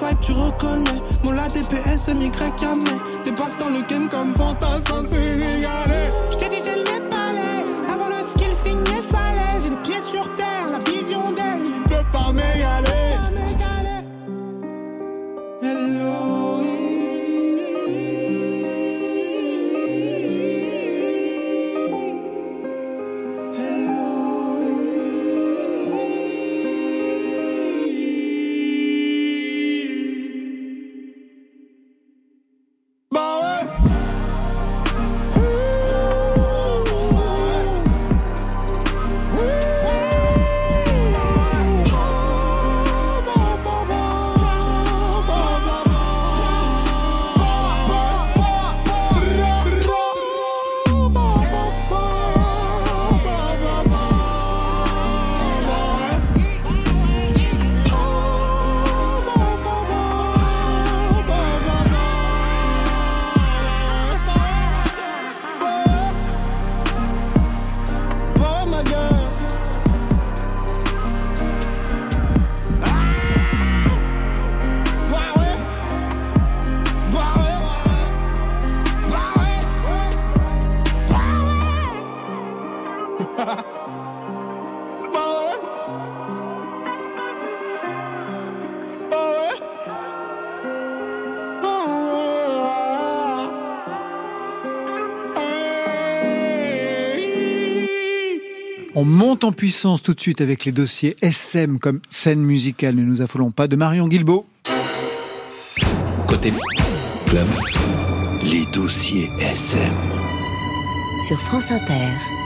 [0.00, 0.98] Vibe, tu reconnais.
[1.24, 2.30] Mon la DPS, MY,
[2.62, 2.84] Yamé.
[3.24, 6.10] Débarque dans le game comme fantassin sénégalais.
[6.30, 7.64] J't'ai dit, j'ai les palais.
[7.92, 9.60] Avant le skill signé, fallait.
[9.62, 10.28] J'ai les pieds sur
[99.28, 103.20] monte en puissance tout de suite avec les dossiers SM comme scène musicale, ne nous
[103.20, 104.46] affolons pas, de Marion Guilbeault.
[106.26, 106.50] Côté
[107.26, 107.46] club,
[108.42, 109.92] les dossiers SM.
[111.26, 112.37] Sur France Inter.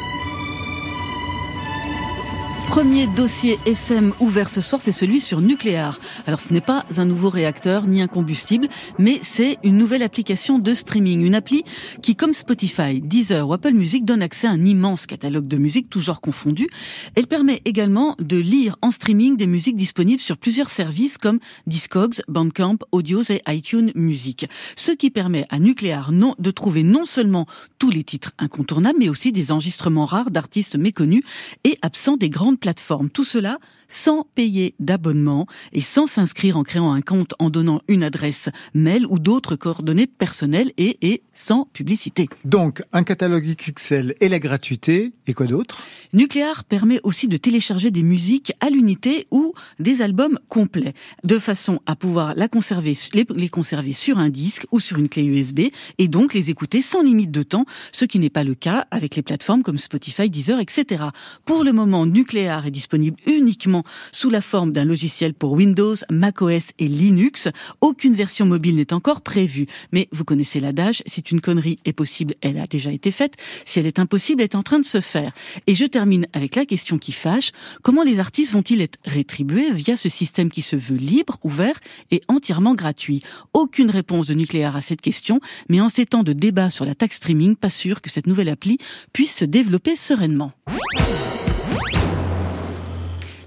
[2.73, 6.01] Premier dossier SM ouvert ce soir, c'est celui sur Nucléar.
[6.27, 8.67] Alors ce n'est pas un nouveau réacteur ni un combustible,
[8.99, 11.21] mais c'est une nouvelle application de streaming.
[11.21, 11.65] Une appli
[12.01, 15.91] qui, comme Spotify, Deezer ou Apple Music, donne accès à un immense catalogue de musique,
[15.91, 16.67] tout genre confondu.
[17.15, 22.23] Elle permet également de lire en streaming des musiques disponibles sur plusieurs services comme Discogs,
[22.27, 24.47] Bandcamp, Audios et iTunes Music.
[24.77, 27.45] Ce qui permet à Nucléar non, de trouver non seulement
[27.79, 31.23] tous les titres incontournables, mais aussi des enregistrements rares d'artistes méconnus
[31.65, 33.11] et absents des grandes plateforme.
[33.11, 38.05] Tout cela sans payer d'abonnement et sans s'inscrire en créant un compte en donnant une
[38.05, 42.29] adresse mail ou d'autres coordonnées personnelles et, et sans publicité.
[42.45, 45.83] Donc, un catalogue XXL et la gratuité, et quoi d'autre?
[46.13, 50.95] Nucléar permet aussi de télécharger des musiques à l'unité ou des albums complets,
[51.25, 55.09] de façon à pouvoir la conserver, les, les conserver sur un disque ou sur une
[55.09, 55.61] clé USB
[55.99, 59.17] et donc les écouter sans limite de temps, ce qui n'est pas le cas avec
[59.17, 61.05] les plateformes comme Spotify, Deezer, etc.
[61.45, 62.07] Pour le moment,
[62.43, 67.49] Nucléar est disponible uniquement sous la forme d'un logiciel pour Windows, macOS et Linux.
[67.81, 69.69] Aucune version mobile n'est encore prévue.
[69.93, 73.35] Mais vous connaissez l'adage, si une connerie est possible, elle a déjà été faite.
[73.65, 75.31] Si elle est impossible, elle est en train de se faire.
[75.69, 77.53] Et je termine avec la question qui fâche.
[77.83, 81.79] Comment les artistes vont-ils être rétribués via ce système qui se veut libre, ouvert
[82.11, 83.23] et entièrement gratuit?
[83.55, 86.97] Aucune réponse de nucléaire à cette question, mais en ces temps de débat sur la
[86.97, 88.79] taxe streaming, pas sûr que cette nouvelle appli
[89.13, 90.51] puisse se développer sereinement.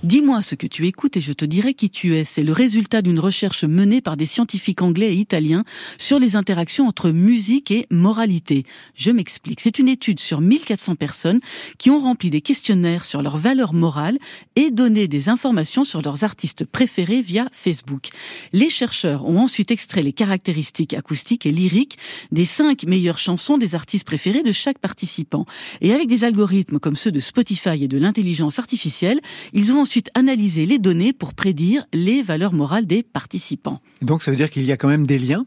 [0.06, 2.26] Dis-moi ce que tu écoutes et je te dirai qui tu es.
[2.26, 5.64] C'est le résultat d'une recherche menée par des scientifiques anglais et italiens
[5.98, 8.66] sur les interactions entre musique et moralité.
[8.94, 9.62] Je m'explique.
[9.62, 11.40] C'est une étude sur 1400 personnes
[11.80, 14.20] qui ont rempli des questionnaires sur leurs valeurs morales
[14.56, 18.10] et donné des informations sur leurs artistes préférés via Facebook.
[18.54, 21.98] Les chercheurs ont ensuite extrait les caractéristiques acoustiques et lyriques
[22.32, 25.48] des cinq meilleures chansons des artistes préférés de chaque participant.
[25.82, 29.20] Et avec des algorithmes comme ceux de Spotify et de l'intelligence artificielle,
[29.52, 33.82] ils ont ensuite analyser les données pour prédire les valeurs morales des participants.
[34.02, 35.46] Donc ça veut dire qu'il y a quand même des liens?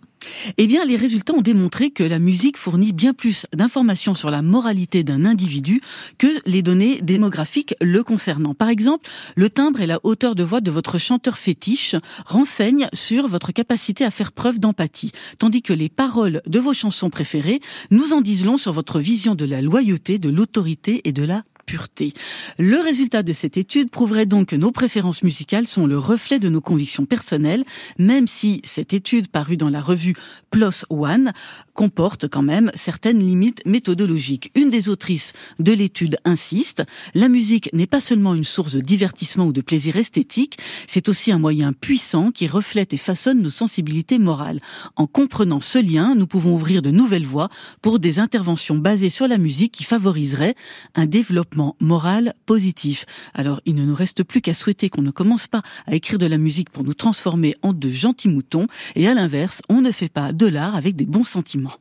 [0.56, 4.42] Eh bien, les résultats ont démontré que la musique fournit bien plus d'informations sur la
[4.42, 5.80] moralité d'un individu
[6.18, 8.54] que les données démographiques le concernant.
[8.54, 11.94] Par exemple, le timbre et la hauteur de voix de votre chanteur fétiche
[12.26, 17.10] renseignent sur votre capacité à faire preuve d'empathie, tandis que les paroles de vos chansons
[17.10, 21.24] préférées nous en disent long sur votre vision de la loyauté, de l'autorité et de
[21.24, 22.14] la pureté.
[22.58, 26.48] Le résultat de cette étude prouverait donc que nos préférences musicales sont le reflet de
[26.48, 27.62] nos convictions personnelles,
[27.98, 30.16] même si cette étude parue dans la revue
[30.50, 31.32] PLOS ONE
[31.74, 34.50] comporte quand même certaines limites méthodologiques.
[34.54, 36.82] Une des autrices de l'étude insiste,
[37.14, 41.30] la musique n'est pas seulement une source de divertissement ou de plaisir esthétique, c'est aussi
[41.30, 44.60] un moyen puissant qui reflète et façonne nos sensibilités morales.
[44.96, 47.50] En comprenant ce lien, nous pouvons ouvrir de nouvelles voies
[47.82, 50.54] pour des interventions basées sur la musique qui favoriseraient
[50.94, 53.04] un développement moral positif.
[53.34, 56.26] Alors il ne nous reste plus qu'à souhaiter qu'on ne commence pas à écrire de
[56.26, 58.66] la musique pour nous transformer en de gentils moutons,
[58.96, 61.74] et à l'inverse, on ne fait pas de l'art avec des bons sentiments.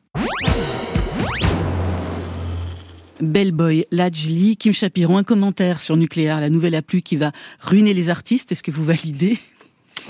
[3.19, 8.09] Bellboy, Lajli, Kim Chapiron, un commentaire sur Nucléaire, la nouvelle appli qui va ruiner les
[8.09, 8.51] artistes.
[8.51, 9.39] Est-ce que vous validez?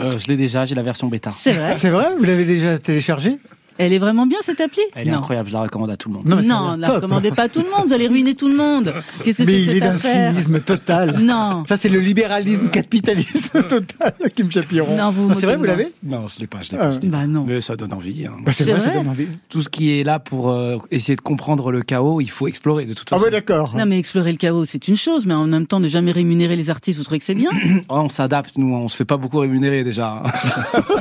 [0.02, 1.34] Euh, Je l'ai déjà, j'ai la version bêta.
[1.40, 1.76] C'est vrai.
[1.76, 2.16] C'est vrai?
[2.18, 3.38] Vous l'avez déjà téléchargé?
[3.78, 6.16] Elle est vraiment bien cette appli Elle est incroyable, je la recommande à tout le
[6.16, 6.28] monde.
[6.28, 8.94] Non, ne la recommandez pas à tout le monde, vous allez ruiner tout le monde.
[9.24, 11.18] Qu'est-ce que Mais il est d'un cynisme total.
[11.20, 11.63] Non.
[11.68, 14.96] Ça c'est le libéralisme capitalisme total, Kim Chapiron.
[14.96, 15.30] Non, vous.
[15.32, 16.92] Ah, c'est vrai, vous l'avez Non, je l'ai pas, je l'ai pas.
[16.94, 17.00] Ah.
[17.04, 17.46] Bah non.
[17.48, 18.25] Mais ça donne envie.
[18.25, 18.34] Hein.
[18.46, 19.28] Bah, c'est vrai, ça donne envie.
[19.50, 22.86] Tout ce qui est là pour euh, essayer de comprendre le chaos, il faut explorer
[22.86, 23.21] de toute façon.
[23.21, 23.75] Ah ouais, d'accord.
[23.75, 26.56] Non, mais explorer le chaos, c'est une chose, mais en même temps, ne jamais rémunérer
[26.56, 27.50] les artistes, vous trouvez que c'est bien
[27.90, 30.23] oh, On s'adapte, nous, on se fait pas beaucoup rémunérer déjà.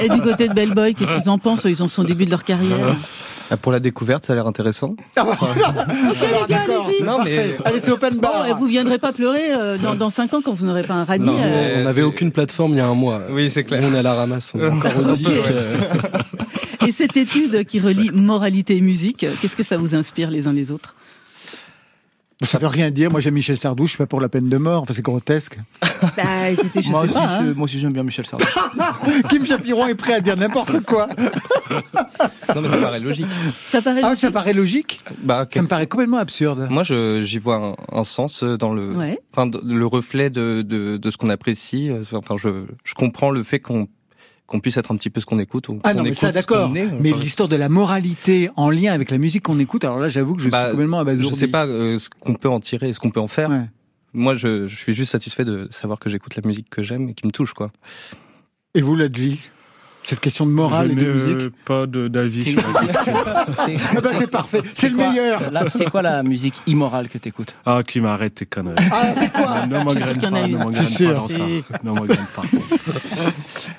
[0.01, 1.65] Et du côté de Bellboy, qu'est-ce qu'ils en pensent?
[1.65, 2.66] Ils en sont au début de leur carrière.
[3.49, 4.97] Ah, pour la découverte, ça a l'air intéressant.
[5.15, 5.37] Ah bah,
[6.49, 6.91] d'accord.
[7.05, 7.57] Non, mais...
[7.65, 8.45] Allez, c'est open bar.
[8.49, 11.05] Bon, vous viendrez pas pleurer euh, dans, dans 5 ans quand vous n'aurez pas un
[11.05, 11.25] radis.
[11.25, 11.81] Non, euh...
[11.81, 13.21] On n'avait aucune plateforme il y a un mois.
[13.31, 13.83] Oui, c'est clair.
[13.85, 15.45] On est à la ramasse, on est encore au disque.
[16.87, 20.53] Et cette étude qui relie moralité et musique, qu'est-ce que ça vous inspire les uns
[20.53, 20.95] les autres?
[22.43, 23.11] Ça veut rien dire.
[23.11, 23.85] Moi, j'aime Michel Sardou.
[23.87, 24.83] Je suis pas pour la peine de mort.
[24.83, 25.59] Enfin, c'est grotesque.
[26.17, 27.53] Bah, écoutez, je moi, sais aussi, pas, je, hein.
[27.57, 28.45] moi aussi, j'aime bien Michel Sardou.
[29.31, 31.09] Kim Chapiron est prêt à dire n'importe quoi.
[32.55, 33.27] non, mais ça paraît logique.
[33.71, 34.21] Ça paraît ah, logique.
[34.21, 35.01] ça paraît logique.
[35.23, 36.67] Bah, Ça me paraît complètement absurde.
[36.71, 37.57] Moi, je- j'y vois
[37.93, 39.19] un, un sens dans le, Ouais.
[39.33, 41.91] enfin, d- le reflet de, de, de ce qu'on apprécie.
[42.13, 43.89] Enfin, je, je comprends le fait qu'on
[44.47, 45.69] qu'on puisse être un petit peu ce qu'on écoute.
[45.69, 46.71] ou Ah qu'on non, mais écoute ça, d'accord.
[46.71, 50.09] Mais Enfin, l'histoire de la moralité en lien avec la musique qu'on écoute, alors là,
[50.09, 51.31] j'avoue que je bah, suis complètement abasourdi.
[51.31, 53.51] Je sais pas euh, ce qu'on peut en tirer, ce qu'on peut en faire.
[53.51, 53.65] Ouais.
[54.15, 57.15] moi, je, je suis juste satisfait de savoir que j'écoute la musique que j'aime et
[57.15, 57.71] qui me touche, quoi.
[58.75, 59.41] Et vous, Ladji?
[60.09, 63.13] Cette question de morale Je et de n'ai, musique euh, pas d'avis sur la question.
[63.97, 65.43] Ah bah, c'est parfait, c'est le quoi meilleur.
[65.71, 67.55] C'est quoi la musique immorale que t'écoutes?
[67.65, 68.77] Ah, qui m'arrête tes conneries.
[68.93, 69.67] Ah, c'est quoi?
[69.67, 71.35] Ne m'engraine pas, ne m'engraine C'est pas dans ça.
[71.39, 72.43] C'est- Ne m'engraine pas.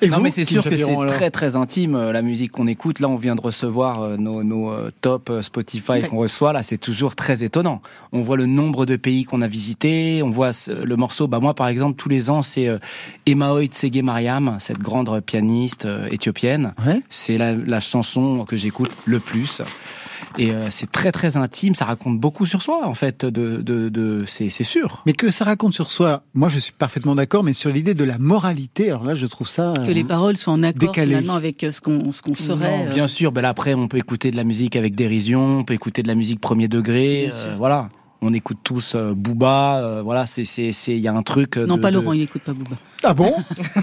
[0.02, 2.66] Et non vous, mais c'est sûr que c'est très très intime euh, la musique qu'on
[2.66, 3.00] écoute.
[3.00, 6.02] Là on vient de recevoir euh, nos, nos euh, top Spotify Ouais.
[6.02, 6.52] qu'on reçoit.
[6.52, 7.80] Là c'est toujours très étonnant.
[8.12, 10.22] On voit le nombre de pays qu'on a visités.
[10.22, 11.26] On voit le morceau.
[11.26, 12.68] Bah moi par exemple tous les ans c'est
[13.26, 16.74] Emaoi Tsege Mariam, cette grande pianiste euh, éthiopienne.
[16.84, 17.00] Ouais.
[17.08, 19.62] C'est la, la chanson que j'écoute le plus.
[20.36, 21.74] Et euh, c'est très très intime.
[21.74, 23.24] Ça raconte beaucoup sur soi en fait.
[23.24, 25.02] De, de, de c'est c'est sûr.
[25.06, 28.04] Mais que ça raconte sur soi, moi je suis parfaitement d'accord, mais sur l'idée de
[28.04, 29.74] la moralité, alors là je trouve ça...
[29.86, 31.14] Que les paroles soient en accord décalé.
[31.14, 32.78] finalement avec euh, ce qu'on ce qu'on serait.
[32.78, 35.60] Non, euh, bien sûr, ben là, après, on peut écouter de la musique avec dérision,
[35.60, 37.88] on peut écouter de la musique premier degré, euh, voilà.
[38.20, 41.56] On écoute tous euh, Booba, euh, voilà, c'est c'est c'est il y a un truc.
[41.56, 42.76] euh, Non, de- pas de- Laurent, il n'écoute pas Booba.
[43.04, 43.32] Ah bon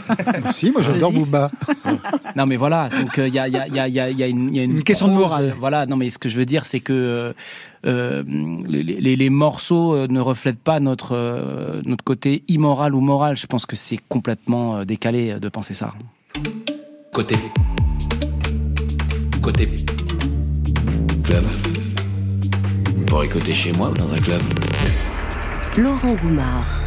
[0.54, 1.14] Si, moi j'adore.
[1.14, 1.50] Booba.
[2.36, 3.94] Non, mais voilà, donc euh, il y a il y a il y a il
[3.94, 5.56] y a, il y a une, il y a une Une question de morale.
[5.58, 7.34] Voilà, non, mais ce que je veux dire, c'est que
[7.86, 13.38] les, les, les morceaux ne reflètent pas notre euh, notre côté immoral ou moral.
[13.38, 15.94] Je pense que c'est complètement décalé de penser ça.
[17.14, 17.38] Côté.
[19.42, 19.70] Côté.
[21.24, 21.46] Club.
[23.08, 24.42] Pour écouter chez moi ou dans un club
[25.78, 26.84] Laurent Goumard.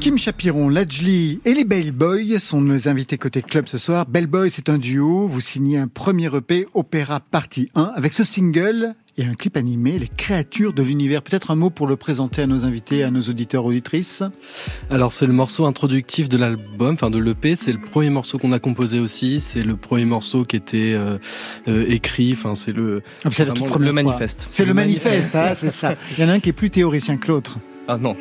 [0.00, 4.06] Kim Chapiron, Lajli et les Bell Boys sont nos invités côté club ce soir.
[4.06, 8.24] Bell Boys c'est un duo, vous signez un premier EP, Opéra Partie 1, avec ce
[8.24, 11.22] single et un clip animé, Les créatures de l'univers.
[11.22, 14.22] Peut-être un mot pour le présenter à nos invités, à nos auditeurs auditrices.
[14.90, 17.56] Alors c'est le morceau introductif de l'album, enfin de l'EP.
[17.56, 19.40] C'est le premier morceau qu'on a composé aussi.
[19.40, 21.18] C'est le premier morceau qui était euh,
[21.68, 22.32] euh, écrit.
[22.32, 23.02] Enfin c'est le.
[23.24, 24.44] Ah, c'est le- manifeste.
[24.48, 25.96] C'est le Le manifeste, hein, c'est ça.
[26.16, 27.58] Il y en a un qui est plus théoricien que l'autre.
[27.88, 28.16] Ah non.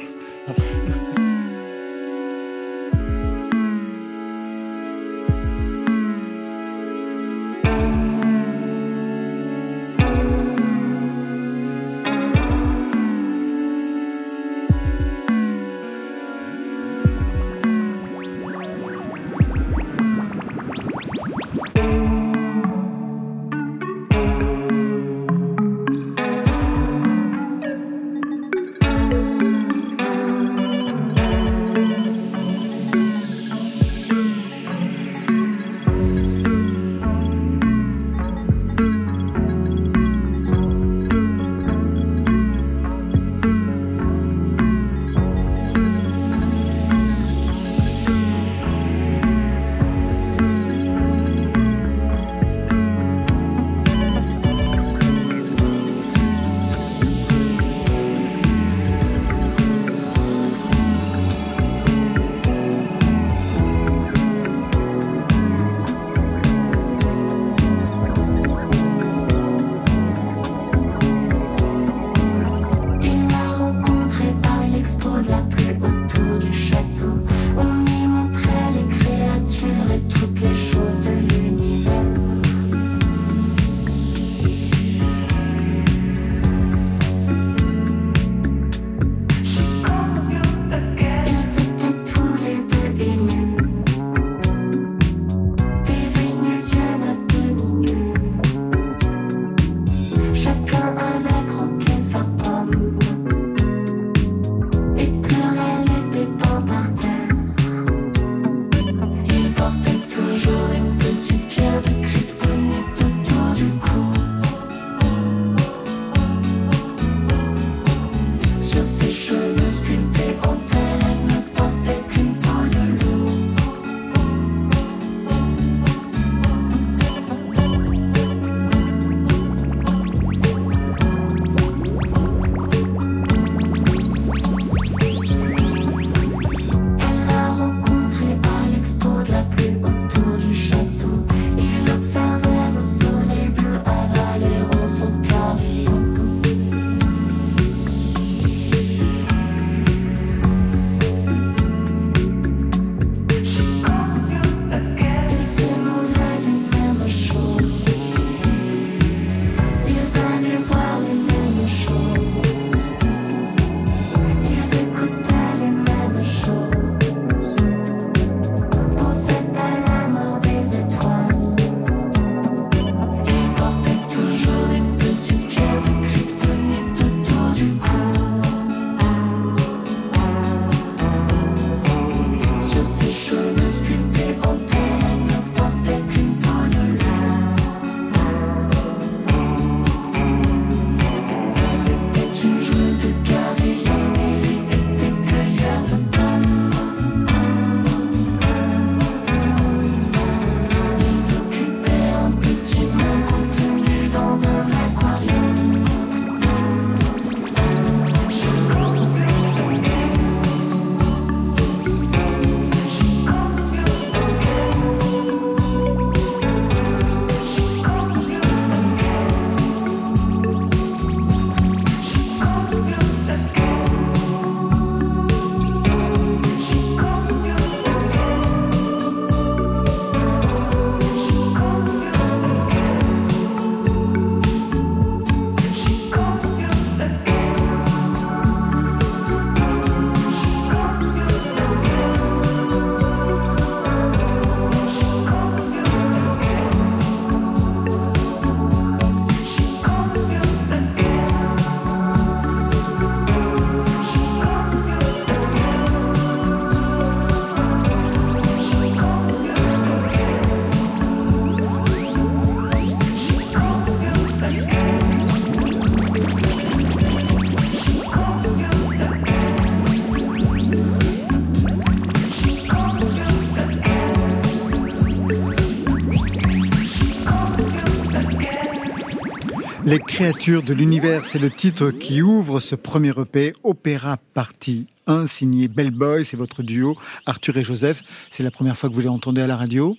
[279.88, 285.28] Les créatures de l'univers, c'est le titre qui ouvre ce premier EP, Opéra Partie 1,
[285.28, 288.04] signé Bellboy, c'est votre duo, Arthur et Joseph.
[288.30, 289.96] C'est la première fois que vous les entendez à la radio?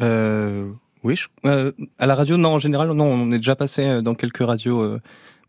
[0.00, 0.70] Euh,
[1.04, 4.14] Oui, euh, à la radio, non, en général, non, on est déjà passé euh, dans
[4.14, 4.98] quelques radios, euh,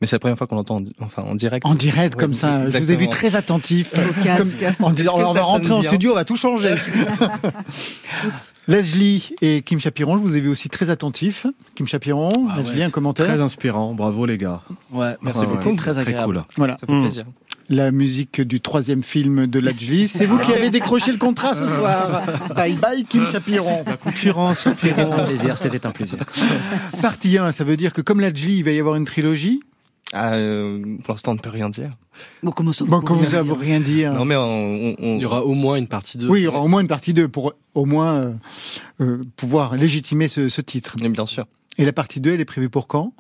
[0.02, 1.66] mais c'est la première fois qu'on l'entend, en enfin, en direct.
[1.66, 2.70] En direct, Ouais, comme ça.
[2.70, 3.94] Je vous ai vu très attentif.
[3.94, 4.52] Comme-
[4.86, 6.76] en disant, on va rentrer en studio, on va tout changer.
[8.68, 11.46] Leslie et Kim Chapiron, je vous ai vu aussi très attentif.
[11.76, 14.62] Kim Chapiron, Ah Leslie, ouais, un commentaire Très inspirant, bravo les gars.
[14.92, 15.70] Ouais, merci beaucoup.
[15.70, 16.36] ouais, Très agréable.
[16.36, 16.44] cool.
[16.58, 16.78] Voilà.
[16.78, 17.02] Ça fait Mm.
[17.02, 17.24] plaisir.
[17.72, 20.08] La musique du troisième film de Lajli.
[20.08, 22.24] C'est vous qui avez décroché le contrat ce soir.
[22.56, 23.86] Bye bye, Kim Chapiron.
[24.04, 26.18] Concurrence, C'était un plaisir, c'était un plaisir.
[27.00, 29.60] Partie 1, ça veut dire que comme Lajli, il va y avoir une trilogie.
[30.12, 31.92] Ah, euh, pour l'instant, on ne peut rien dire.
[32.42, 35.22] Bon, comment ça Bon, comment ça veut rien dire Non, mais on, on- on- Il
[35.22, 36.28] y aura au moins une partie 2.
[36.28, 38.34] Oui, il y aura au moins une partie 2 pour au moins euh,
[39.02, 40.96] euh, pouvoir légitimer ce, ce titre.
[41.02, 41.46] Mais bien sûr.
[41.78, 43.14] Et la partie 2, elle est prévue pour quand?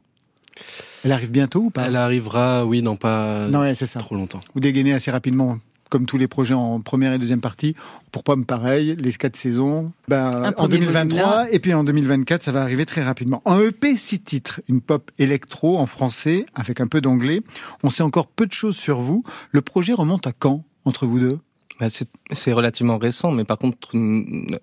[1.06, 1.86] Elle arrive bientôt ou pas?
[1.86, 4.00] Elle arrivera, oui, dans pas Non, ouais, c'est ça.
[4.00, 4.42] trop longtemps.
[4.54, 5.58] Vous dégainez assez rapidement,
[5.90, 7.76] comme tous les projets en première et deuxième partie.
[8.12, 11.84] Pour pas me pareil, les quatre saisons, ben, en premier 2023 volume et puis en
[11.84, 13.42] 2024, ça va arriver très rapidement.
[13.46, 17.42] En EP, six titres, une pop électro en français avec un peu d'anglais.
[17.84, 19.20] On sait encore peu de choses sur vous.
[19.52, 21.40] Le projet remonte à quand entre vous deux?
[21.80, 21.88] Bah,
[22.34, 23.78] c'est relativement récent, mais par contre,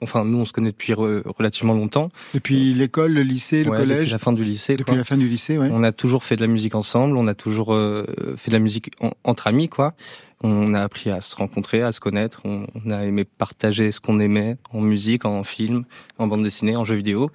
[0.03, 2.11] enfin, nous, on se connaît depuis re- relativement longtemps.
[2.35, 4.75] Depuis l'école, le lycée, le Ouais, collège Depuis la fin du lycée.
[4.75, 4.97] Depuis quoi.
[4.97, 5.71] la fin du lycée, ouais.
[5.73, 8.05] On a toujours fait de la musique ensemble, on a toujours euh,
[8.37, 9.95] fait de la musique en- entre amis, quoi.
[10.43, 14.01] On a appris à se rencontrer, à se connaître, on, on a aimé partager ce
[14.01, 15.85] qu'on aimait en musique, en film,
[16.19, 17.31] en bande dessinée, en jeux vidéo.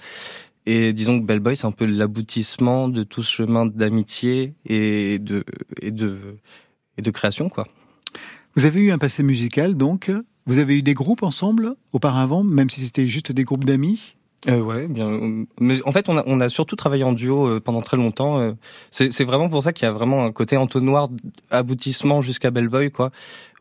[0.67, 5.43] Et disons que Bellboy, c'est un peu l'aboutissement de tout ce chemin d'amitié et de,
[5.81, 6.19] et de,
[6.99, 7.67] et de création, quoi.
[8.55, 10.11] Vous avez eu un passé musical, donc.
[10.47, 14.15] Vous avez eu des groupes ensemble auparavant, même si c'était juste des groupes d'amis?
[14.49, 15.45] Euh, ouais, bien.
[15.59, 18.39] Mais en fait, on a, on a surtout travaillé en duo euh, pendant très longtemps.
[18.39, 18.53] euh.
[18.89, 21.09] C'est vraiment pour ça qu'il y a vraiment un côté entonnoir,
[21.51, 23.11] aboutissement jusqu'à Bellboy, quoi.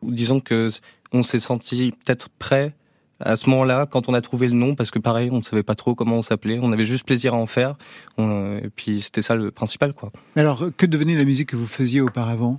[0.03, 0.69] Ou disons que
[1.13, 2.75] on s'est senti peut-être prêt
[3.23, 5.63] à ce moment-là quand on a trouvé le nom, parce que pareil, on ne savait
[5.63, 6.59] pas trop comment on s'appelait.
[6.63, 7.77] On avait juste plaisir à en faire.
[8.17, 10.11] On- et puis c'était ça le principal, quoi.
[10.35, 12.59] Alors, que devenait la musique que vous faisiez auparavant?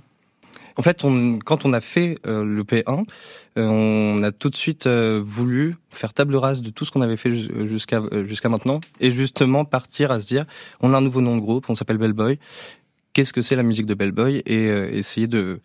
[0.76, 3.04] En fait, on, quand on a fait euh, le P1,
[3.58, 7.02] euh, on a tout de suite euh, voulu faire table rase de tout ce qu'on
[7.02, 10.44] avait fait jus- jusqu'à jusqu'à maintenant, et justement partir à se dire,
[10.80, 12.38] on a un nouveau nom de groupe, on s'appelle Bellboy.
[13.12, 15.60] Qu'est-ce que c'est la musique de Bellboy Et essayer de,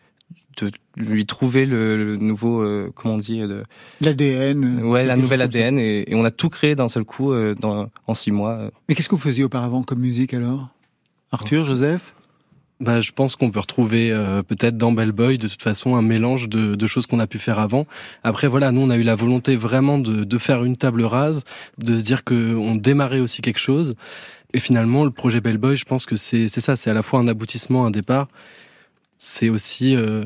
[0.62, 3.64] de lui trouver le, le nouveau, euh, comment on dit, de,
[4.01, 5.41] L'ADN ouais, la nouvelle.
[5.41, 8.70] ADN, et, et on a tout créé d'un seul coup euh, dans, en six mois.
[8.89, 10.68] Mais qu'est-ce que vous faisiez auparavant comme musique alors?
[11.32, 12.14] Arthur, Joseph?
[12.80, 16.48] Bah, je pense qu'on peut retrouver euh, peut-être dans Bellboy de toute façon un mélange
[16.48, 17.88] de, de choses qu'on a pu faire avant.
[18.24, 21.44] Après voilà, nous on a eu la volonté vraiment de, de faire une table rase,
[21.80, 23.96] de se dire que on démarrait aussi quelque chose.
[24.54, 27.28] Et finalement, le projet Bellboy, je pense que c'est ça, c'est à la fois un
[27.28, 28.28] aboutissement, un départ.
[29.18, 30.24] C'est aussi euh,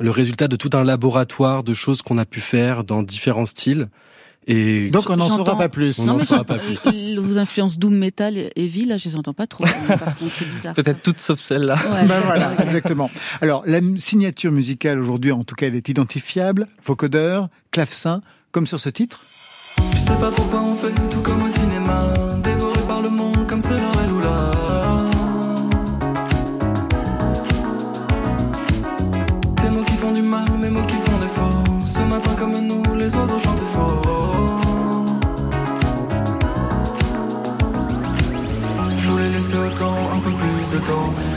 [0.00, 3.88] le résultat de tout un laboratoire de choses qu'on a pu faire dans différents styles.
[4.46, 5.98] Et Donc on n'en saura pas plus.
[6.00, 6.84] On Non, n'en saura pas plus.
[6.86, 9.64] euh, Vos influences doom metal, heavy, là, je les entends pas trop.
[10.74, 11.76] Peut-être toutes sauf celle-là.
[11.76, 12.06] Ouais.
[12.06, 13.10] Ben voilà, exactement.
[13.40, 16.66] Alors, la signature musicale aujourd'hui, en tout cas, elle est identifiable.
[16.84, 18.20] Vocodeur, clavecin,
[18.50, 19.20] comme sur ce titre.
[19.94, 22.12] Je sais pas pourquoi on fait tout comme au cinéma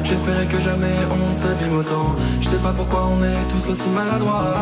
[0.03, 3.89] J'espérais que jamais on ne s'abîme autant Je sais pas pourquoi on est tous aussi
[3.89, 4.55] maladroits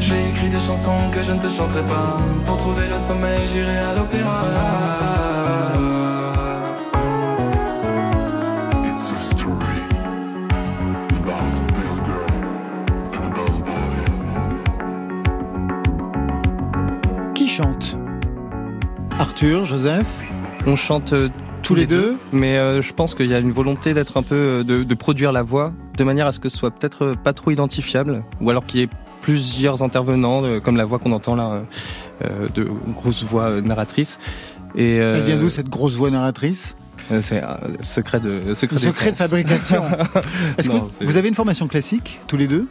[0.00, 2.18] J'ai écrit des chansons que je ne te chanterai pas.
[2.44, 4.42] Pour trouver le sommeil, j'irai à l'opéra.
[19.18, 20.06] Arthur, Joseph
[20.66, 21.28] On chante euh,
[21.62, 24.34] tous, les deux mais euh, je pense qu'il y a une volonté d'être un peu
[24.34, 27.32] euh, de, de produire la voix de manière à ce que ce soit peut-être pas
[27.32, 28.88] trop identifiable, ou alors qu'il y ait
[29.22, 31.62] plusieurs intervenants, euh, comme la voix qu'on entend là,
[32.54, 34.18] de grosse voix narratrice.
[34.74, 36.76] Et euh, Elle vient d'où cette grosse voix narratrice?
[37.22, 39.16] C'est un secret de secret, Le secret de défense.
[39.16, 39.82] fabrication.
[40.58, 42.66] Est-ce que vous avez une formation classique, tous les deux?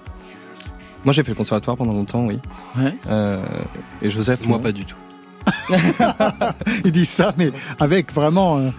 [1.03, 2.39] Moi, j'ai fait le conservatoire pendant longtemps, oui.
[2.77, 2.93] Ouais.
[3.09, 3.43] Euh,
[4.03, 4.63] et Joseph, moi non.
[4.63, 4.97] pas du tout.
[6.85, 8.69] Ils disent ça, mais avec vraiment euh,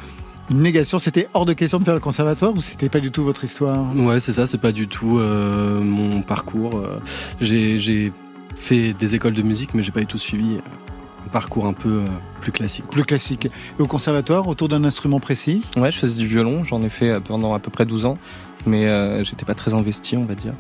[0.51, 0.99] une négation.
[0.99, 3.85] C'était hors de question de faire le conservatoire ou c'était pas du tout votre histoire?
[3.97, 6.77] Ouais, c'est ça, c'est pas du tout euh, mon parcours.
[6.79, 7.01] euh.
[7.41, 8.12] J'ai j'ai
[8.55, 10.59] fait des écoles de musique, mais j'ai pas du tout suivi.
[11.27, 12.05] Un parcours un peu euh,
[12.41, 12.87] plus classique.
[12.89, 13.47] Plus classique.
[13.79, 15.62] Et au conservatoire, autour d'un instrument précis?
[15.77, 18.18] Ouais, je faisais du violon, j'en ai fait pendant à peu près 12 ans,
[18.66, 20.53] mais euh, j'étais pas très investi, on va dire.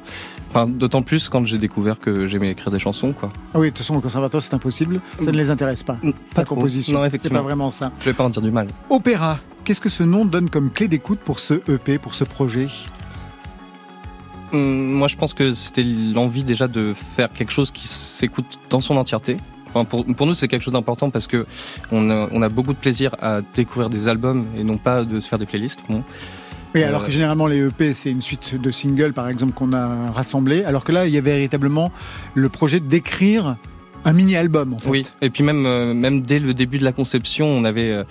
[0.50, 3.30] Enfin, d'autant plus quand j'ai découvert que j'aimais écrire des chansons, quoi.
[3.54, 5.00] Ah oui, de toute façon, au conservatoire, c'est impossible.
[5.20, 5.94] Ça ne les intéresse pas.
[5.94, 6.54] Pas la trop.
[6.54, 6.94] composition.
[6.94, 7.38] Non, C'est effectivement.
[7.40, 7.92] pas vraiment ça.
[8.00, 8.68] Je vais pas en dire du mal.
[8.90, 9.38] Opéra.
[9.64, 12.68] Qu'est-ce que ce nom donne comme clé d'écoute pour ce EP, pour ce projet?
[14.52, 18.80] Hum, Moi, je pense que c'était l'envie déjà de faire quelque chose qui s'écoute dans
[18.80, 19.36] son entièreté.
[19.76, 21.46] Enfin, pour, pour nous, c'est quelque chose d'important parce que
[21.92, 25.20] on a, on a beaucoup de plaisir à découvrir des albums et non pas de
[25.20, 25.80] se faire des playlists.
[25.88, 26.02] Bon.
[26.74, 29.72] Oui, Euh, alors que généralement les EP, c'est une suite de singles, par exemple, qu'on
[29.72, 30.64] a rassemblés.
[30.64, 31.90] Alors que là, il y avait véritablement
[32.34, 33.56] le projet d'écrire
[34.04, 34.88] un mini-album, en fait.
[34.90, 38.04] Oui, et puis même, euh, même dès le début de la conception, on avait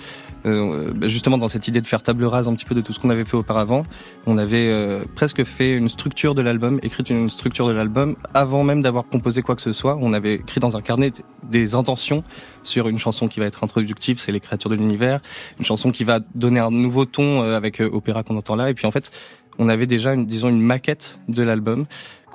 [0.45, 2.93] euh, bah, justement dans cette idée de faire table rase un petit peu de tout
[2.93, 3.83] ce qu'on avait fait auparavant,
[4.25, 8.63] on avait euh, presque fait une structure de l'album, écrit une structure de l'album avant
[8.63, 9.97] même d'avoir composé quoi que ce soit.
[10.01, 11.11] On avait écrit dans un carnet
[11.43, 12.23] des intentions
[12.63, 15.19] sur une chanson qui va être introductive, c'est les créatures de l'univers,
[15.59, 18.69] une chanson qui va donner un nouveau ton euh, avec euh, opéra qu'on entend là,
[18.69, 19.11] et puis en fait,
[19.57, 21.85] on avait déjà une, disons une maquette de l'album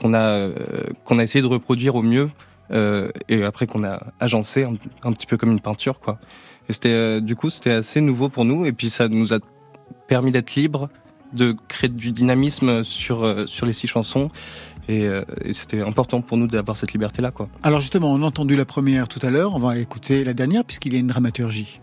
[0.01, 0.55] qu'on a euh,
[1.05, 2.31] qu'on a essayé de reproduire au mieux
[2.73, 6.19] euh, et après qu'on a agencé un, un petit peu comme une peinture quoi.
[6.71, 9.39] Et c'était euh, du coup c'était assez nouveau pour nous et puis ça nous a
[10.07, 10.89] permis d'être libre,
[11.33, 14.29] de créer du dynamisme sur euh, sur les six chansons
[14.89, 17.49] et, euh, et c'était important pour nous d'avoir cette liberté là quoi.
[17.65, 19.53] Alors justement, on a entendu la première tout à l'heure.
[19.57, 21.81] On va écouter la dernière, puisqu'il y a une dramaturgie.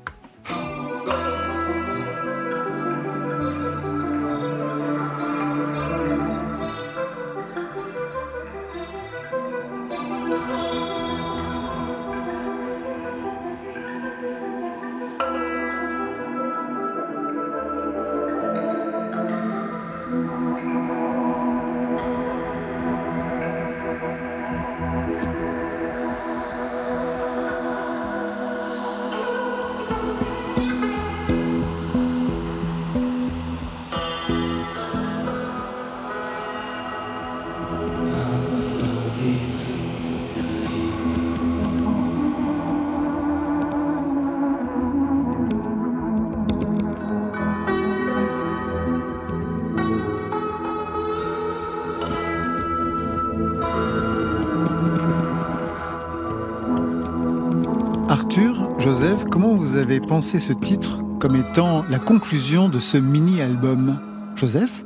[59.78, 64.00] Avez pensé ce titre comme étant la conclusion de ce mini-album
[64.36, 64.84] Joseph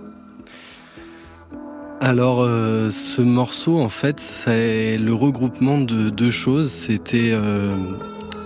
[2.02, 6.72] Alors, euh, ce morceau, en fait, c'est le regroupement de deux choses.
[6.72, 7.76] C'était euh,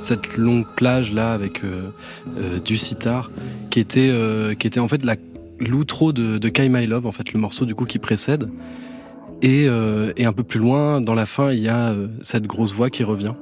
[0.01, 3.31] cette longue plage là avec euh, du sitar,
[3.71, 4.13] qui était,
[4.59, 5.01] qui était en fait
[5.59, 8.49] l'outro de, de Kai My Love, en fait, le morceau du coup qui précède.
[9.41, 13.03] Et, un peu plus loin, dans la fin, il y a cette grosse voix qui
[13.03, 13.33] revient.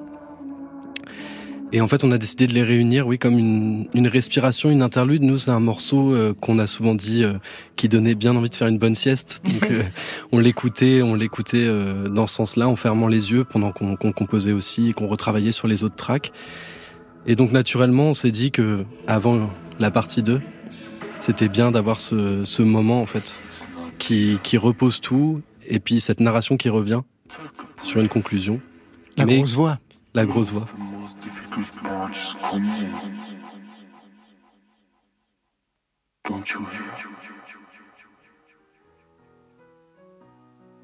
[1.76, 4.84] Et en fait, on a décidé de les réunir, oui, comme une, une respiration, une
[4.84, 5.24] interlude.
[5.24, 7.34] Nous, c'est un morceau euh, qu'on a souvent dit euh,
[7.76, 9.42] qui donnait bien envie de faire une bonne sieste.
[9.44, 9.82] Donc, euh,
[10.32, 14.12] on l'écoutait, on l'écoutait euh, dans ce sens-là, en fermant les yeux pendant qu'on qu'on
[14.12, 16.32] composait aussi et qu'on retravaillait sur les autres tracks.
[17.26, 19.50] Et donc, naturellement, on s'est dit que avant
[19.80, 20.42] la partie 2,
[21.18, 23.40] c'était bien d'avoir ce, ce moment, en fait,
[23.98, 27.02] qui, qui repose tout, et puis cette narration qui revient
[27.84, 28.60] sur une conclusion.
[29.18, 29.80] La Mais- grosse voix.
[30.14, 30.68] La grosse voix.
[31.54, 31.70] Don't
[36.52, 36.96] you hear?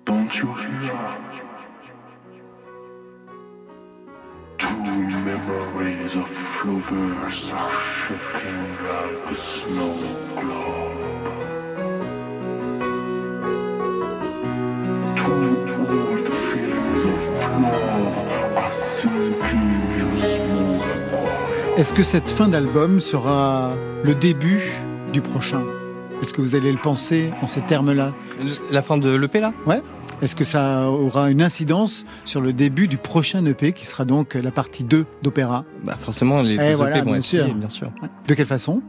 [0.06, 1.00] Don't you hear?
[4.60, 4.84] Two
[5.26, 9.96] memories of flowers are shaking like a snow
[10.40, 10.89] globe.
[21.80, 23.72] Est-ce que cette fin d'album sera
[24.04, 24.62] le début
[25.14, 25.62] du prochain?
[26.22, 28.12] Est-ce que vous allez le penser en ces termes-là?
[28.70, 29.54] La fin de l'EP là?
[29.66, 29.82] Ouais.
[30.22, 34.34] Est-ce que ça aura une incidence sur le début du prochain EP qui sera donc
[34.34, 35.64] la partie 2 d'Opéra?
[35.86, 37.56] Bah forcément les Eh deux EP vont bien être sûr.
[37.56, 37.90] bien sûr.
[38.28, 38.82] De quelle façon?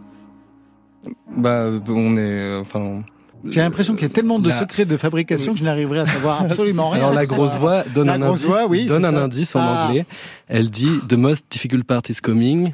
[1.37, 3.03] Bah on est euh, enfin
[3.49, 6.07] J'ai l'impression qu'il y a tellement de La- secrets de fabrication que je n'arriverai à
[6.07, 7.03] savoir absolument rien.
[7.05, 9.23] Alors la grosse voix donne La un grosse indice, voix, oui, donne c'est un ça.
[9.25, 9.87] indice en Ah.
[9.89, 10.05] anglais.
[10.49, 12.73] Elle dit The most difficult part is coming.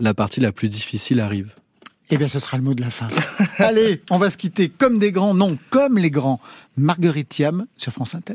[0.00, 1.50] La partie la plus difficile arrive.
[2.10, 3.08] Eh bien, ce sera le mot de la fin.
[3.58, 6.40] Allez, on va se quitter comme des grands, non, comme les grands.
[6.76, 8.34] Marguerite Thiam sur France Inter.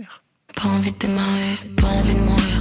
[0.55, 2.56] Pas envie de démarrer, pas envie de mourir.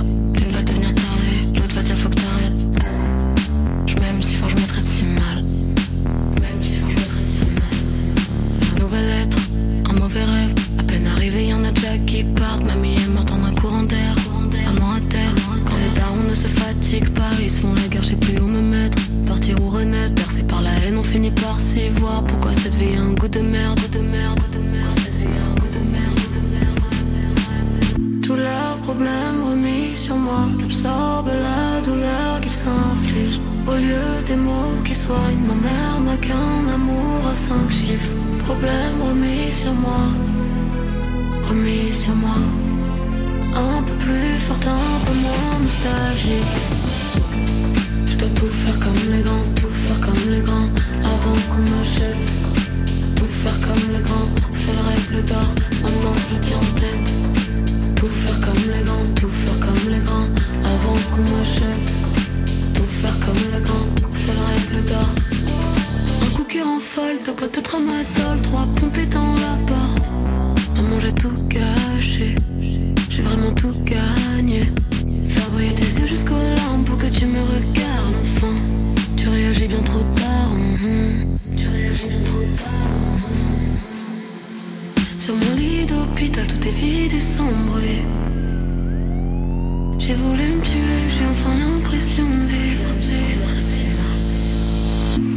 [21.67, 24.99] Ainsi, voir pourquoi cette vie un goût de merde, de merde, de merde.
[24.99, 28.23] Cette vie un goût de merde, de merde, de merde.
[28.23, 33.41] Tous leurs problèmes remis sur moi, j'absorbe la douleur qu'ils s'infligent.
[33.67, 38.11] Au lieu des mots qui soignent, ma mère n'a qu'un amour à cinq chiffres.
[38.45, 40.05] Problème remis sur moi,
[41.49, 42.39] remis sur moi.
[43.55, 46.57] Un peu plus fort, un peu moins nostalgique.
[48.35, 50.69] Tout faire comme les grands, tout faire comme les grands,
[51.05, 52.17] avant qu'on m'achève.
[53.15, 55.49] Tout faire comme les grands, c'est la règle d'or,
[55.83, 57.07] maintenant je tiens en tête.
[57.97, 60.29] Tout faire comme les grands, tout faire comme les grands,
[60.65, 61.85] avant qu'on m'achève.
[62.75, 65.11] Tout faire comme les grands, c'est la règle d'or.
[66.23, 70.11] Un coup qui rend folle, t'as peut-être un matol, trois pompées dans la porte.
[70.75, 72.35] Maman, j'ai tout gâché,
[73.09, 74.73] j'ai vraiment tout gagné.
[75.57, 78.55] Briller tes yeux jusqu'aux larmes pour que tu me regardes enfin.
[79.17, 81.39] Tu réagis bien trop tard, mhm.
[81.57, 83.09] tu réagis bien trop tard.
[83.25, 83.77] mhm.
[85.19, 87.81] Sur mon lit d'hôpital, tout est vide et sombre.
[89.99, 92.91] J'ai voulu me tuer, j'ai enfin l'impression de vivre.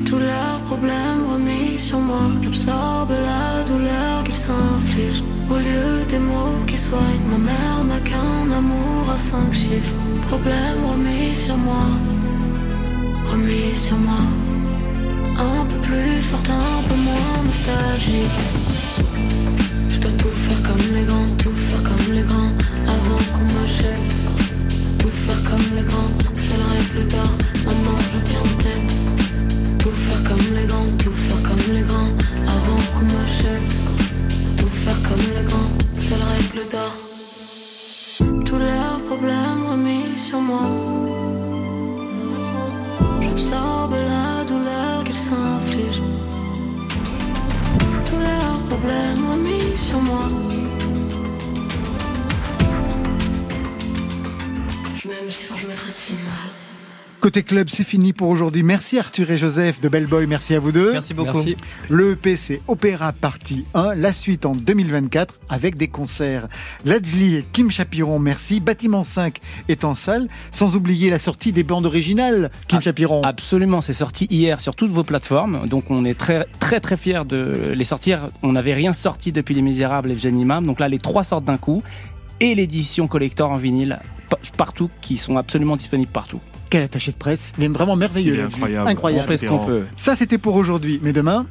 [0.06, 5.24] Tous leurs problèmes remis sur moi, j'absorbe la douleur qu'ils s'infligent.
[5.52, 9.94] Au lieu des mots qui soignent, ma mère n'a qu'un amour à cinq chiffres.
[10.28, 11.86] Problème remis sur moi,
[13.32, 14.24] remis sur moi.
[15.38, 18.40] Un peu plus fort, un peu moins nostalgique.
[19.90, 22.54] Je dois tout faire comme les grands, tout faire comme les grands,
[22.94, 24.08] avant qu'on m'achève.
[25.00, 27.34] Tout faire comme les grands, c'est la règle d'or,
[27.66, 28.90] maintenant je tiens en tête.
[29.80, 32.14] Tout faire comme les grands, tout faire comme les grands,
[32.54, 33.68] avant qu'on m'achève.
[33.98, 33.99] Tout
[34.84, 36.96] faire comme les grands, c'est la règle d'or.
[38.46, 40.68] Tous leurs problèmes remis sur moi.
[43.22, 44.89] J'absorbe la douleur
[57.20, 58.64] Côté club, c'est fini pour aujourd'hui.
[58.64, 60.94] Merci Arthur et Joseph de Bellboy, merci à vous deux.
[60.94, 61.34] Merci beaucoup.
[61.34, 61.58] Merci.
[61.90, 66.48] Le EP, c'est Opéra Partie 1, la suite en 2024 avec des concerts.
[66.86, 68.62] Ladjli et Kim Chapiron, merci.
[68.62, 69.36] Bâtiment 5
[69.68, 73.22] est en salle, sans oublier la sortie des bandes originales, Kim Ah, Chapiron.
[73.24, 75.68] Absolument, c'est sorti hier sur toutes vos plateformes.
[75.68, 78.30] Donc on est très très très fiers de les sortir.
[78.44, 80.66] On n'avait rien sorti depuis Les Misérables et le Génie Imam.
[80.66, 81.84] Donc là, les trois sortent d'un coup.
[82.40, 84.00] Et l'édition collector en vinyle
[84.30, 86.40] pa- partout, qui sont absolument disponibles partout.
[86.70, 87.52] Quel attaché de presse.
[87.58, 88.34] Il est vraiment merveilleux.
[88.34, 88.56] Il est Ladjli.
[88.56, 88.90] incroyable.
[88.90, 89.24] Incroyable.
[89.26, 89.86] On fait ce qu'on peut.
[89.96, 91.00] Ça, c'était pour aujourd'hui.
[91.02, 91.48] Mais demain,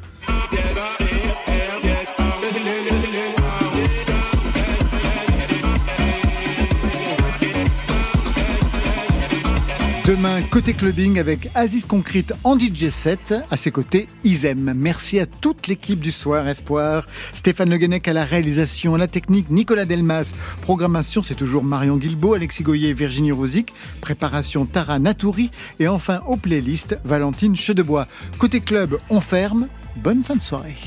[10.09, 13.35] Demain, côté clubbing avec Aziz Concrete en DJ set.
[13.51, 14.73] À ses côtés, Isem.
[14.75, 17.07] Merci à toute l'équipe du Soir Espoir.
[17.35, 20.33] Stéphane Le Guenec à la réalisation, à la technique, Nicolas Delmas.
[20.63, 23.75] Programmation, c'est toujours Marion Guilbault, Alexis Goyer, Virginie Rosic.
[24.01, 25.51] Préparation, Tara Natouri.
[25.79, 28.07] Et enfin, aux playlists, Valentine Chedebois.
[28.39, 29.69] Côté club, on ferme.
[29.95, 30.79] Bonne fin de soirée.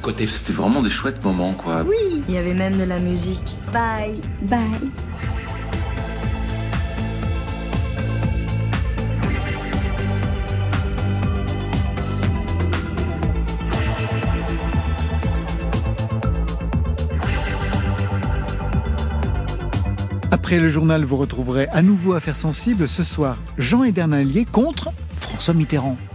[0.00, 1.82] Côté, c'était vraiment des chouettes moments, quoi.
[1.82, 3.58] Oui, il y avait même de la musique.
[3.74, 4.18] Bye.
[4.40, 4.70] Bye.
[20.48, 22.88] Après le journal, vous retrouverez à nouveau Affaires sensibles.
[22.88, 25.98] Ce soir, Jean Edernalier contre François Mitterrand.